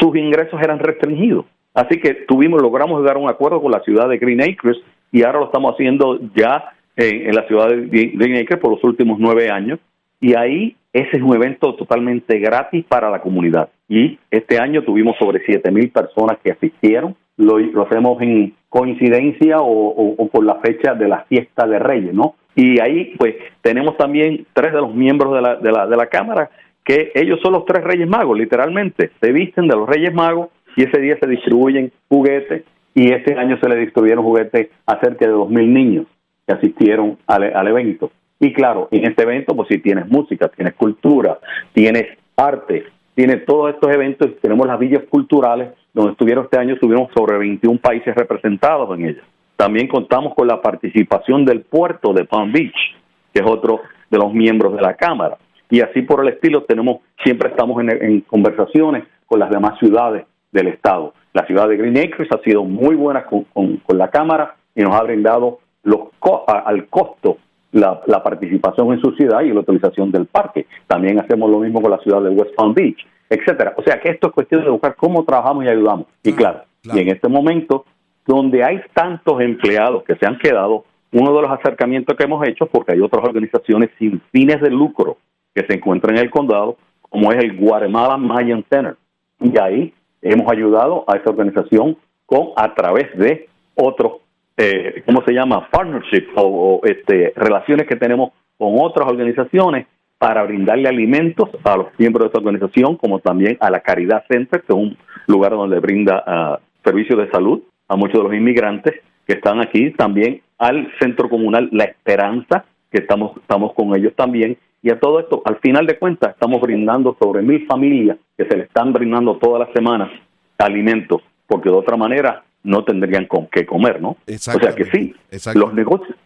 [0.00, 1.46] sus ingresos eran restringidos.
[1.74, 4.76] Así que tuvimos, logramos llegar a un acuerdo con la ciudad de Green Acres
[5.12, 9.18] y ahora lo estamos haciendo ya en, la ciudad de Green Acres por los últimos
[9.18, 9.78] nueve años.
[10.20, 13.68] Y ahí ese es un evento totalmente gratis para la comunidad.
[13.88, 17.14] Y este año tuvimos sobre siete mil personas que asistieron.
[17.36, 22.34] Lo, hacemos en coincidencia o, o, por la fecha de la fiesta de Reyes, ¿no?
[22.58, 26.06] Y ahí, pues, tenemos también tres de los miembros de la, de la, de la
[26.06, 26.50] Cámara
[26.84, 29.12] que ellos son los tres Reyes Magos, literalmente.
[29.20, 33.58] Se visten de los Reyes Magos y ese día se distribuyen juguetes y este año
[33.60, 36.06] se le distribuyeron juguetes a cerca de dos mil niños
[36.46, 38.10] que asistieron al, al evento.
[38.40, 41.38] Y claro, en este evento, pues si tienes música, tienes cultura,
[41.72, 42.06] tienes
[42.36, 47.38] arte, tienes todos estos eventos, tenemos las villas culturales, donde estuvieron este año, estuvieron sobre
[47.38, 49.24] 21 países representados en ellas.
[49.58, 52.96] También contamos con la participación del puerto de Palm Beach,
[53.34, 55.36] que es otro de los miembros de la Cámara
[55.70, 60.68] y así por el estilo tenemos siempre estamos en, conversaciones con las demás ciudades del
[60.68, 61.12] estado.
[61.34, 63.46] La ciudad de Green Acres ha sido muy buena con,
[63.88, 66.08] la Cámara y nos ha brindado los
[66.46, 67.38] al costo
[67.72, 70.66] la, participación en su ciudad y la utilización del parque.
[70.86, 73.74] También hacemos lo mismo con la ciudad de West Palm Beach, etcétera.
[73.76, 76.06] O sea que esto es cuestión de buscar cómo trabajamos y ayudamos.
[76.22, 77.84] Y claro, y en este momento
[78.28, 82.66] donde hay tantos empleados que se han quedado, uno de los acercamientos que hemos hecho,
[82.66, 85.16] porque hay otras organizaciones sin fines de lucro
[85.54, 88.96] que se encuentra en el condado, como es el Guatemala Mayan Center.
[89.40, 94.18] Y ahí hemos ayudado a esa organización con a través de otros,
[94.58, 95.66] eh, ¿cómo se llama?
[95.70, 99.86] Partnerships o, este, relaciones que tenemos con otras organizaciones
[100.18, 104.60] para brindarle alimentos a los miembros de esa organización, como también a la Caridad Center,
[104.60, 108.94] que es un lugar donde brinda uh, servicios de salud a muchos de los inmigrantes
[109.26, 114.56] que están aquí, también al Centro Comunal La Esperanza, que estamos, estamos con ellos también,
[114.82, 118.56] y a todo esto, al final de cuentas, estamos brindando sobre mil familias que se
[118.56, 120.10] le están brindando todas las semanas
[120.58, 124.16] alimentos, porque de otra manera no tendrían con qué comer, ¿no?
[124.56, 125.14] O sea que sí,
[125.54, 126.16] los negocios,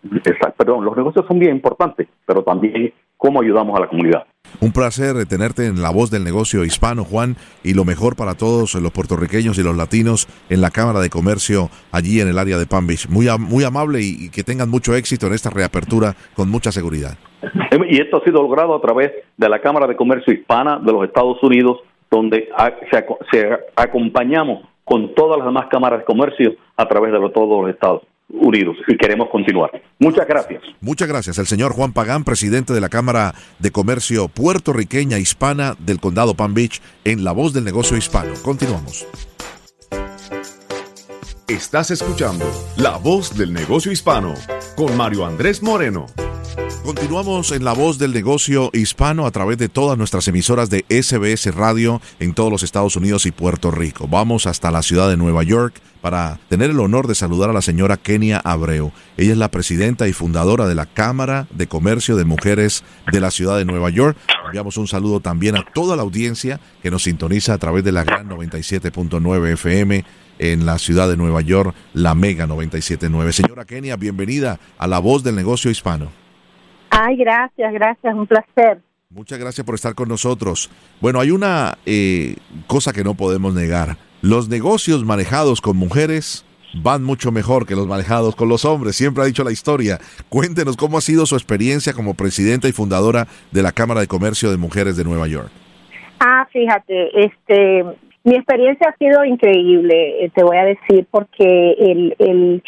[0.57, 4.25] perdón, los negocios son bien importantes, pero también cómo ayudamos a la comunidad.
[4.61, 8.75] Un placer tenerte en la voz del negocio hispano, Juan, y lo mejor para todos
[8.75, 12.67] los puertorriqueños y los latinos en la Cámara de Comercio allí en el área de
[12.67, 13.09] Palm Beach.
[13.09, 17.17] Muy, muy amable y que tengan mucho éxito en esta reapertura con mucha seguridad.
[17.89, 21.05] Y esto ha sido logrado a través de la Cámara de Comercio Hispana de los
[21.05, 21.81] Estados Unidos,
[22.11, 22.49] donde
[22.91, 28.03] se, acompañamos con todas las demás cámaras de comercio a través de todos los Estados
[28.33, 29.71] Unidos y queremos continuar.
[29.99, 30.63] Muchas gracias.
[30.81, 31.39] Muchas gracias.
[31.39, 36.55] El señor Juan Pagán, presidente de la Cámara de Comercio puertorriqueña hispana del condado Palm
[36.55, 38.33] Beach, en La Voz del Negocio Hispano.
[38.43, 39.07] Continuamos.
[41.53, 44.33] Estás escuchando La Voz del Negocio Hispano
[44.75, 46.07] con Mario Andrés Moreno.
[46.83, 51.55] Continuamos en la voz del negocio hispano a través de todas nuestras emisoras de SBS
[51.55, 54.09] Radio en todos los Estados Unidos y Puerto Rico.
[54.09, 57.61] Vamos hasta la ciudad de Nueva York para tener el honor de saludar a la
[57.61, 58.91] señora Kenia Abreu.
[59.19, 62.83] Ella es la presidenta y fundadora de la Cámara de Comercio de Mujeres
[63.13, 64.17] de la ciudad de Nueva York.
[64.47, 68.05] Enviamos un saludo también a toda la audiencia que nos sintoniza a través de la
[68.05, 70.05] gran 97.9 FM
[70.39, 73.33] en la ciudad de Nueva York, la Mega 97.9.
[73.33, 76.11] Señora Kenia, bienvenida a la voz del negocio hispano.
[76.91, 78.81] Ay, gracias, gracias, un placer.
[79.11, 80.71] Muchas gracias por estar con nosotros.
[81.01, 83.97] Bueno, hay una eh, cosa que no podemos negar.
[84.23, 88.97] Los negocios manejados con mujeres van mucho mejor que los manejados con los hombres.
[88.97, 89.99] Siempre ha dicho la historia.
[90.29, 94.51] Cuéntenos cómo ha sido su experiencia como presidenta y fundadora de la Cámara de Comercio
[94.51, 95.51] de Mujeres de Nueva York.
[96.21, 97.85] Ah, fíjate, este,
[98.25, 102.63] mi experiencia ha sido increíble, eh, te voy a decir, porque el, el,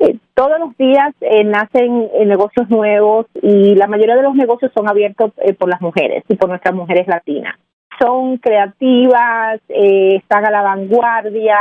[0.00, 4.88] eh, todos los días eh, nacen negocios nuevos y la mayoría de los negocios son
[4.88, 7.54] abiertos por las mujeres y por nuestras mujeres latinas.
[8.00, 11.56] Son creativas, están a la vanguardia,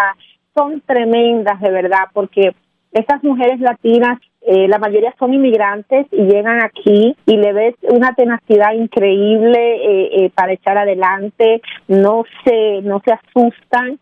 [0.54, 2.54] son tremendas de verdad, porque
[2.92, 8.14] estas mujeres latinas eh, la mayoría son inmigrantes y llegan aquí y le ves una
[8.14, 14.00] tenacidad increíble eh, eh, para echar adelante, no se, no se asustan,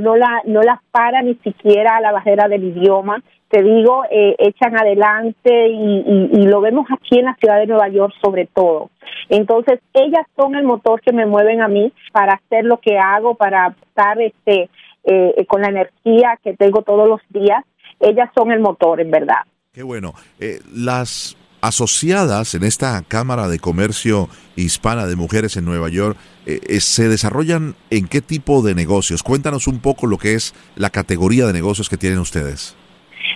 [0.00, 3.22] no la, no las para ni siquiera a la barrera del idioma.
[3.48, 8.46] Te digo, echan adelante y, lo vemos aquí en la ciudad de Nueva York sobre
[8.46, 8.88] todo.
[9.28, 13.34] Entonces, ellas son el motor que me mueven a mí para hacer lo que hago,
[13.34, 14.70] para estar este,
[15.48, 17.62] con la energía que tengo todos los días.
[18.00, 19.42] Ellas son el motor, en verdad.
[19.74, 20.12] Qué bueno.
[20.38, 26.60] Eh, las asociadas en esta Cámara de Comercio Hispana de Mujeres en Nueva York eh,
[26.68, 29.22] eh, se desarrollan en qué tipo de negocios?
[29.22, 32.76] Cuéntanos un poco lo que es la categoría de negocios que tienen ustedes.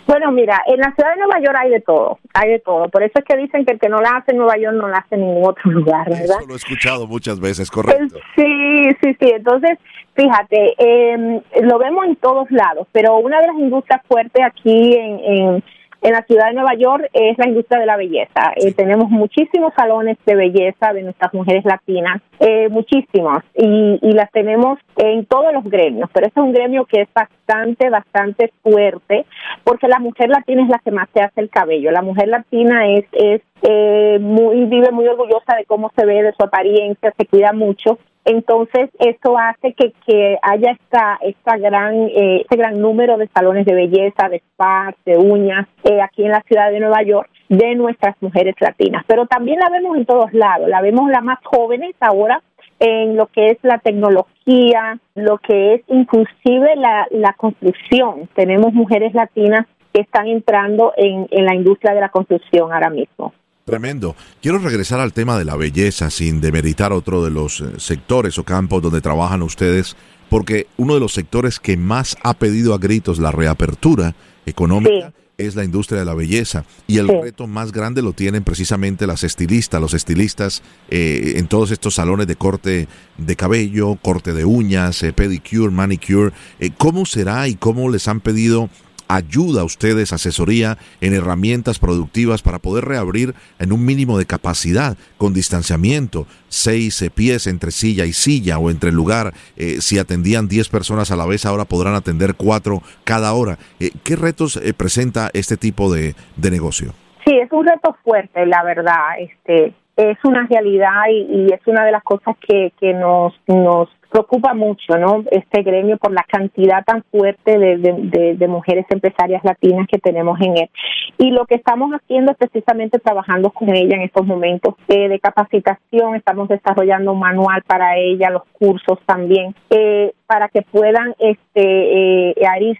[0.06, 2.90] Bueno, mira, en la ciudad de Nueva York hay de todo, hay de todo.
[2.90, 4.88] Por eso es que dicen que el que no la hace en Nueva York no
[4.88, 6.36] la hace en ningún otro lugar, ¿verdad?
[6.40, 8.18] Eso lo he escuchado muchas veces, correcto.
[8.34, 9.30] Sí, sí, sí.
[9.34, 9.78] Entonces,
[10.14, 15.16] fíjate, eh, lo vemos en todos lados, pero una de las industrias fuertes aquí en
[15.24, 15.64] en
[16.02, 18.52] la ciudad de Nueva York es la industria de la belleza.
[18.56, 24.78] Eh, tenemos muchísimos salones de belleza de nuestras mujeres latinas, eh, muchísimos, y, las tenemos
[24.96, 29.26] en todos los gremios, pero este es un gremio que es bastante, bastante fuerte,
[29.62, 31.90] porque la mujer latina es la que más se hace el cabello.
[31.90, 36.32] La mujer latina es, es eh, muy, vive muy orgullosa de cómo se ve, de
[36.32, 42.40] su apariencia, se cuida mucho entonces, eso hace que, que haya esta, esta gran, eh,
[42.40, 46.42] este gran número de salones de belleza, de spas, de uñas, eh, aquí en la
[46.42, 49.04] ciudad de Nueva York, de nuestras mujeres latinas.
[49.06, 50.68] Pero también la vemos en todos lados.
[50.68, 52.42] La vemos las más jóvenes ahora
[52.80, 58.28] en lo que es la tecnología, lo que es inclusive la, la construcción.
[58.34, 63.32] Tenemos mujeres latinas que están entrando en, en la industria de la construcción ahora mismo.
[63.66, 64.14] Tremendo.
[64.40, 68.44] Quiero regresar al tema de la belleza sin demeritar otro de los eh, sectores o
[68.44, 69.96] campos donde trabajan ustedes,
[70.30, 74.14] porque uno de los sectores que más ha pedido a gritos la reapertura
[74.46, 79.04] económica es la industria de la belleza y el reto más grande lo tienen precisamente
[79.04, 82.86] las estilistas, los estilistas eh, en todos estos salones de corte
[83.18, 86.30] de cabello, corte de uñas, eh, pedicure, manicure.
[86.78, 88.70] ¿Cómo será y cómo les han pedido
[89.08, 94.96] ayuda a ustedes, asesoría en herramientas productivas para poder reabrir en un mínimo de capacidad,
[95.18, 99.32] con distanciamiento, seis eh, pies entre silla y silla o entre lugar.
[99.56, 103.58] Eh, si atendían diez personas a la vez, ahora podrán atender cuatro cada hora.
[103.80, 106.92] Eh, ¿Qué retos presenta este tipo de, de negocio?
[107.24, 109.18] Sí, es un reto fuerte, la verdad.
[109.18, 114.54] Este, es una realidad y, es una de las cosas que, que nos, nos preocupa
[114.54, 115.24] mucho, ¿no?
[115.30, 120.56] Este gremio por la cantidad tan fuerte de, de, mujeres empresarias latinas que tenemos en
[120.56, 120.70] él.
[121.18, 125.20] Y lo que estamos haciendo es precisamente trabajando con ella en estos momentos eh, de
[125.20, 126.14] capacitación.
[126.14, 132.34] Estamos desarrollando un manual para ella, los cursos también, eh, para que puedan este, eh,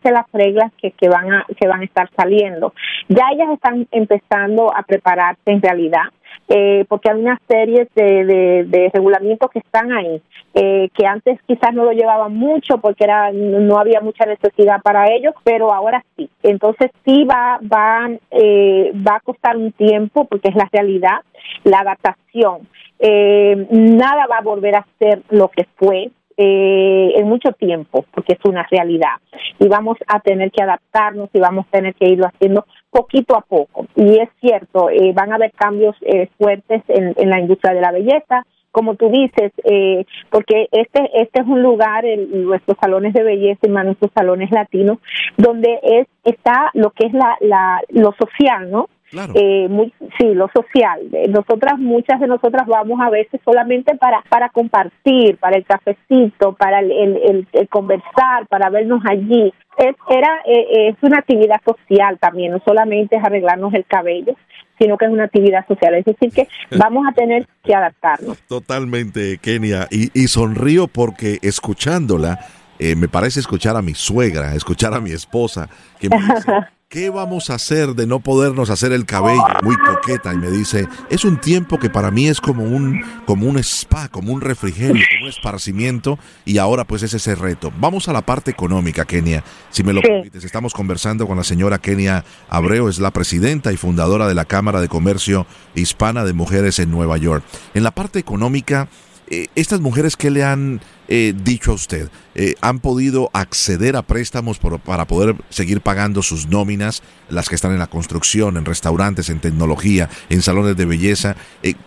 [0.04, 2.72] las reglas que, que, van a, que van a estar saliendo.
[3.08, 6.04] Ya ellas están empezando a prepararse en realidad.
[6.48, 10.22] Eh, porque hay una serie de, de, regulamientos que están ahí,
[10.54, 15.12] eh, que antes quizás no lo llevaban mucho porque era no había mucha necesidad para
[15.12, 16.30] ellos, pero ahora sí.
[16.44, 21.18] Entonces sí va va eh, va a costar un tiempo porque es la realidad,
[21.64, 22.68] la adaptación.
[23.00, 28.38] nada va a volver a ser lo que fue eh, en mucho tiempo, porque es
[28.44, 29.16] una realidad.
[29.58, 32.66] Y vamos a tener que adaptarnos y vamos a tener que irlo haciendo
[32.96, 33.86] poquito a poco.
[33.94, 37.80] Y es cierto, eh, van a haber cambios eh, fuertes en, en, la industria de
[37.82, 43.14] la belleza, como tú dices, eh, porque este este es un lugar, en nuestros salones
[43.14, 44.98] de belleza y más nuestros salones latinos,
[45.36, 48.88] donde es está lo que es la, la lo social, ¿no?
[49.12, 51.00] Eh, muy, sí, lo social.
[51.28, 56.80] Nosotras, muchas de nosotras vamos a veces solamente para, para compartir, para el cafecito, para
[56.80, 59.52] el, el, conversar, para vernos allí.
[59.78, 64.34] Es, era, eh, es una actividad social también, no solamente es arreglarnos el cabello,
[64.78, 65.94] sino que es una actividad social.
[65.94, 68.38] Es decir, que vamos a tener que adaptarnos.
[68.48, 69.86] Totalmente, Kenia.
[69.90, 72.40] Y, y sonrío porque escuchándola,
[72.78, 76.52] eh, me parece escuchar a mi suegra, escuchar a mi esposa, que me dice,
[76.88, 79.42] ¿Qué vamos a hacer de no podernos hacer el cabello?
[79.64, 83.48] Muy coqueta y me dice, es un tiempo que para mí es como un, como
[83.48, 87.72] un spa, como un refrigerio, como un esparcimiento y ahora pues es ese reto.
[87.80, 90.44] Vamos a la parte económica, Kenia, si me lo permites.
[90.44, 94.80] Estamos conversando con la señora Kenia Abreu, es la presidenta y fundadora de la Cámara
[94.80, 97.42] de Comercio Hispana de Mujeres en Nueva York.
[97.74, 98.88] En la parte económica,
[99.28, 102.08] Eh, estas mujeres, ¿qué le han eh, dicho a usted?
[102.36, 107.72] Eh, ¿Han podido acceder a préstamos para poder seguir pagando sus nóminas, las que están
[107.72, 111.36] en la construcción, en restaurantes, en tecnología, en salones de belleza?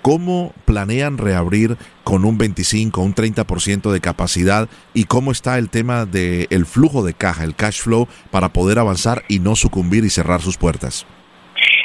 [0.01, 4.67] ¿Cómo planean reabrir con un 25, un 30% de capacidad?
[4.93, 9.23] ¿Y cómo está el tema del flujo de caja, el cash flow, para poder avanzar
[9.29, 11.05] y no sucumbir y cerrar sus puertas?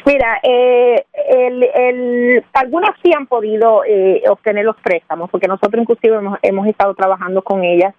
[0.07, 6.38] Mira, eh, el, algunas sí han podido eh, obtener los préstamos, porque nosotros inclusive hemos,
[6.42, 7.94] hemos estado trabajando con ellas,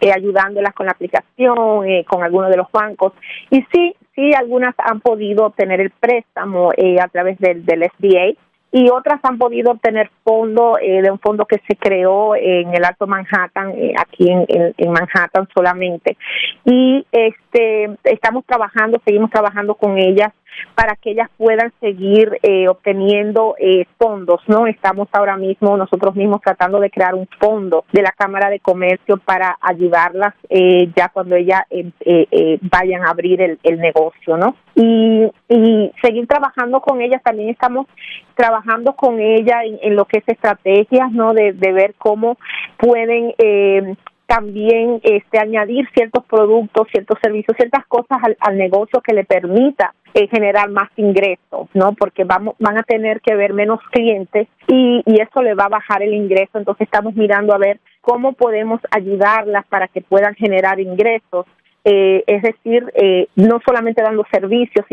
[0.00, 3.12] eh, ayudándolas con la aplicación, eh, con algunos de los bancos,
[3.50, 8.40] y sí, sí, algunas han podido obtener el préstamo eh, a través del, del SBA,
[8.72, 12.84] y otras han podido obtener fondo eh, de un fondo que se creó en el
[12.84, 16.16] Alto Manhattan, eh, aquí en, en, Manhattan solamente.
[16.64, 20.32] Y este estamos trabajando, seguimos trabajando con ellas
[20.74, 24.66] para que ellas puedan seguir eh, obteniendo eh, fondos, ¿no?
[24.66, 29.16] Estamos ahora mismo nosotros mismos tratando de crear un fondo de la Cámara de Comercio
[29.18, 34.56] para ayudarlas eh, ya cuando ellas eh, eh, vayan a abrir el, el negocio, ¿no?
[34.74, 35.30] Y,
[36.02, 37.86] seguir trabajando con ellas, también estamos
[38.34, 41.34] trabajando con ella en, en lo que es estrategias, ¿no?
[41.34, 42.38] De, de ver cómo
[42.78, 43.96] pueden eh,
[44.30, 49.92] también este, añadir ciertos productos, ciertos servicios, ciertas cosas al, al negocio que le permita
[50.14, 51.94] eh, generar más ingresos, ¿no?
[51.98, 55.70] Porque vamos, van a tener que ver menos clientes y, y eso le va a
[55.70, 56.58] bajar el ingreso.
[56.58, 61.46] Entonces estamos mirando a ver cómo podemos ayudarlas para que puedan generar ingresos
[61.82, 64.84] eh, es decir, eh, no solamente dando servicios,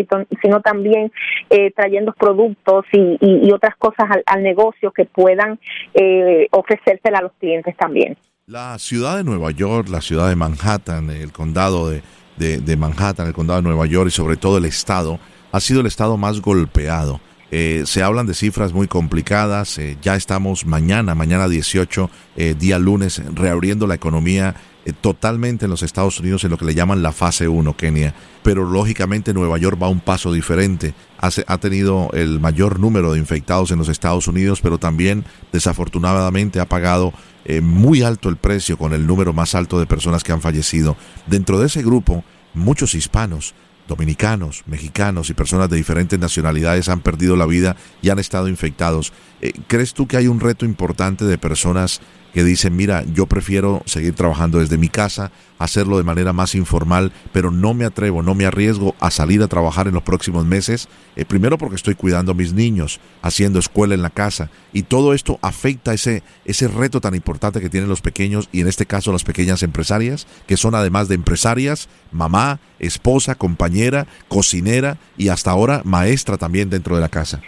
[0.41, 1.11] sino también
[1.49, 5.59] eh, trayendo productos y, y, otras cosas al, al negocio que puedan
[5.93, 8.15] eh, ofrecérsela a los clientes también.
[8.49, 13.61] La ciudad de Nueva York, la ciudad de Manhattan, el condado de, Manhattan, el condado
[13.61, 15.19] de Nueva York y sobre todo el estado,
[15.51, 17.19] ha sido el estado más golpeado.
[17.51, 19.77] Eh, se hablan de cifras muy complicadas.
[19.79, 24.55] Eh, ya estamos mañana, mañana 18, eh, día lunes, reabriendo la economía
[24.93, 28.13] totalmente en los Estados Unidos en lo que le llaman la fase 1, Kenia.
[28.43, 30.93] Pero lógicamente Nueva York va un paso diferente.
[31.19, 36.65] Ha tenido el mayor número de infectados en los Estados Unidos, pero también desafortunadamente ha
[36.65, 37.13] pagado
[37.45, 40.95] eh, muy alto el precio con el número más alto de personas que han fallecido.
[41.25, 42.23] Dentro de ese grupo,
[42.53, 43.55] muchos hispanos,
[43.87, 49.13] dominicanos, mexicanos y personas de diferentes nacionalidades han perdido la vida y han estado infectados.
[49.41, 52.01] Eh, ¿Crees tú que hay un reto importante de personas
[52.33, 57.11] que dicen, mira, yo prefiero seguir trabajando desde mi casa, hacerlo de manera más informal,
[57.31, 60.87] pero no me atrevo, no me arriesgo a salir a trabajar en los próximos meses,
[61.15, 65.13] eh, primero porque estoy cuidando a mis niños, haciendo escuela en la casa, y todo
[65.13, 69.11] esto afecta ese, ese reto tan importante que tienen los pequeños, y en este caso
[69.11, 75.81] las pequeñas empresarias, que son además de empresarias, mamá, esposa, compañera, cocinera y hasta ahora
[75.83, 77.41] maestra también dentro de la casa.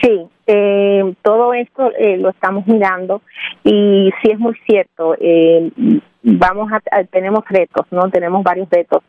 [0.00, 3.20] Sí, eh, todo esto eh, lo estamos mirando
[3.62, 5.14] y sí es muy cierto.
[5.20, 5.70] Eh,
[6.22, 9.02] vamos a, tenemos retos, no tenemos varios retos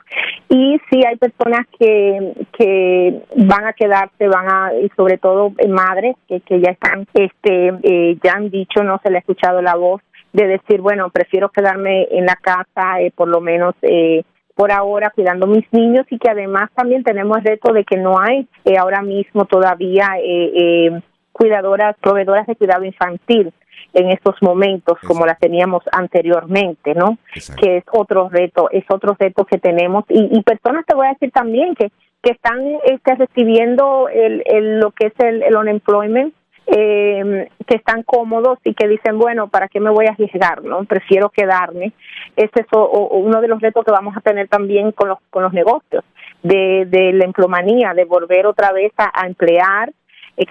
[0.50, 6.16] y sí hay personas que que van a quedarse, van a y sobre todo madres
[6.28, 9.76] que, que ya están, este, eh, ya han dicho, no se le ha escuchado la
[9.76, 10.02] voz
[10.34, 14.24] de decir bueno prefiero quedarme en la casa eh, por lo menos eh,
[14.60, 18.20] por ahora cuidando mis niños y que además también tenemos el reto de que no
[18.20, 21.02] hay eh, ahora mismo todavía eh, eh,
[21.40, 23.54] cuidadoras, proveedoras de cuidado infantil
[23.94, 25.08] en estos momentos Exacto.
[25.08, 27.18] como las teníamos anteriormente, ¿no?
[27.34, 27.62] Exacto.
[27.62, 31.14] Que es otro reto, es otro reto que tenemos y, y personas te voy a
[31.14, 36.34] decir también que que están este, recibiendo el, el, lo que es el, el unemployment
[36.68, 40.64] eh, que están cómodos y que dicen, bueno, ¿para qué me voy a arriesgar?
[40.64, 41.94] no Prefiero quedarme.
[42.36, 45.18] Ese es o, o uno de los retos que vamos a tener también con los,
[45.30, 46.04] con los negocios,
[46.44, 49.92] de, de la emplomanía, de volver otra vez a, a emplear,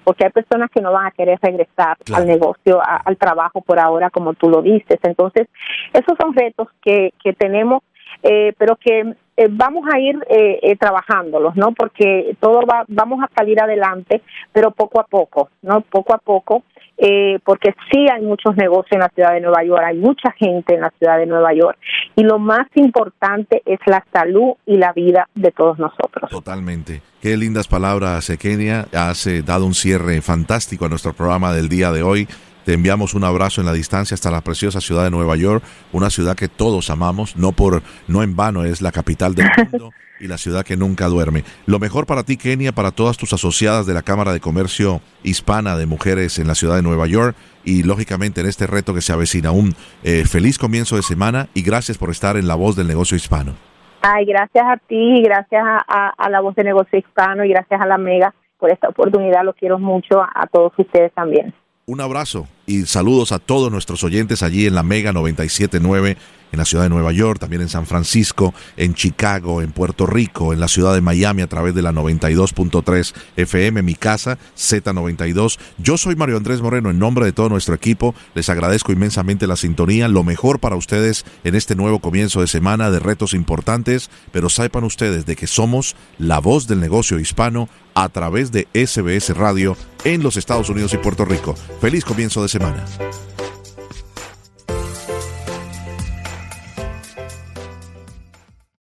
[0.04, 2.22] porque hay personas que no van a querer regresar claro.
[2.22, 4.98] al negocio, a, al trabajo por ahora, como tú lo dices.
[5.02, 5.48] Entonces,
[5.92, 7.82] esos son retos que, que tenemos,
[8.22, 11.72] eh, pero que eh, vamos a ir eh, eh, trabajándolos, ¿no?
[11.72, 14.22] Porque todo va, vamos a salir adelante,
[14.52, 15.80] pero poco a poco, ¿no?
[15.82, 16.64] Poco a poco,
[16.96, 20.74] eh, porque sí hay muchos negocios en la ciudad de Nueva York, hay mucha gente
[20.74, 21.78] en la ciudad de Nueva York,
[22.18, 26.28] y lo más importante es la salud y la vida de todos nosotros.
[26.28, 27.00] Totalmente.
[27.22, 28.88] Qué lindas palabras, Kenia.
[28.92, 32.26] Has eh, dado un cierre fantástico a nuestro programa del día de hoy.
[32.64, 35.62] Te enviamos un abrazo en la distancia hasta la preciosa ciudad de Nueva York,
[35.92, 39.92] una ciudad que todos amamos, no por no en vano es la capital del mundo
[40.20, 41.44] y la ciudad que nunca duerme.
[41.66, 45.76] Lo mejor para ti, Kenia, para todas tus asociadas de la Cámara de Comercio Hispana
[45.76, 49.12] de Mujeres en la ciudad de Nueva York y lógicamente en este reto que se
[49.12, 49.50] avecina.
[49.50, 53.16] Un eh, feliz comienzo de semana y gracias por estar en La Voz del Negocio
[53.16, 53.54] Hispano.
[54.00, 57.80] Ay, gracias a ti, gracias a, a, a La Voz del Negocio Hispano y gracias
[57.80, 59.44] a la Mega por esta oportunidad.
[59.44, 61.52] Lo quiero mucho a, a todos ustedes también.
[61.86, 66.16] un abrazo y saludos a todos nuestros oyentes allí en la Mega 979
[66.52, 70.52] en la ciudad de Nueva York, también en San Francisco, en Chicago, en Puerto Rico,
[70.52, 75.58] en la ciudad de Miami a través de la 92.3 FM, mi casa, Z92.
[75.78, 79.56] Yo soy Mario Andrés Moreno, en nombre de todo nuestro equipo, les agradezco inmensamente la
[79.56, 84.48] sintonía, lo mejor para ustedes en este nuevo comienzo de semana de retos importantes, pero
[84.48, 89.76] sepan ustedes de que somos la voz del negocio hispano a través de SBS Radio
[90.04, 91.54] en los Estados Unidos y Puerto Rico.
[91.80, 92.84] Feliz comienzo de semana.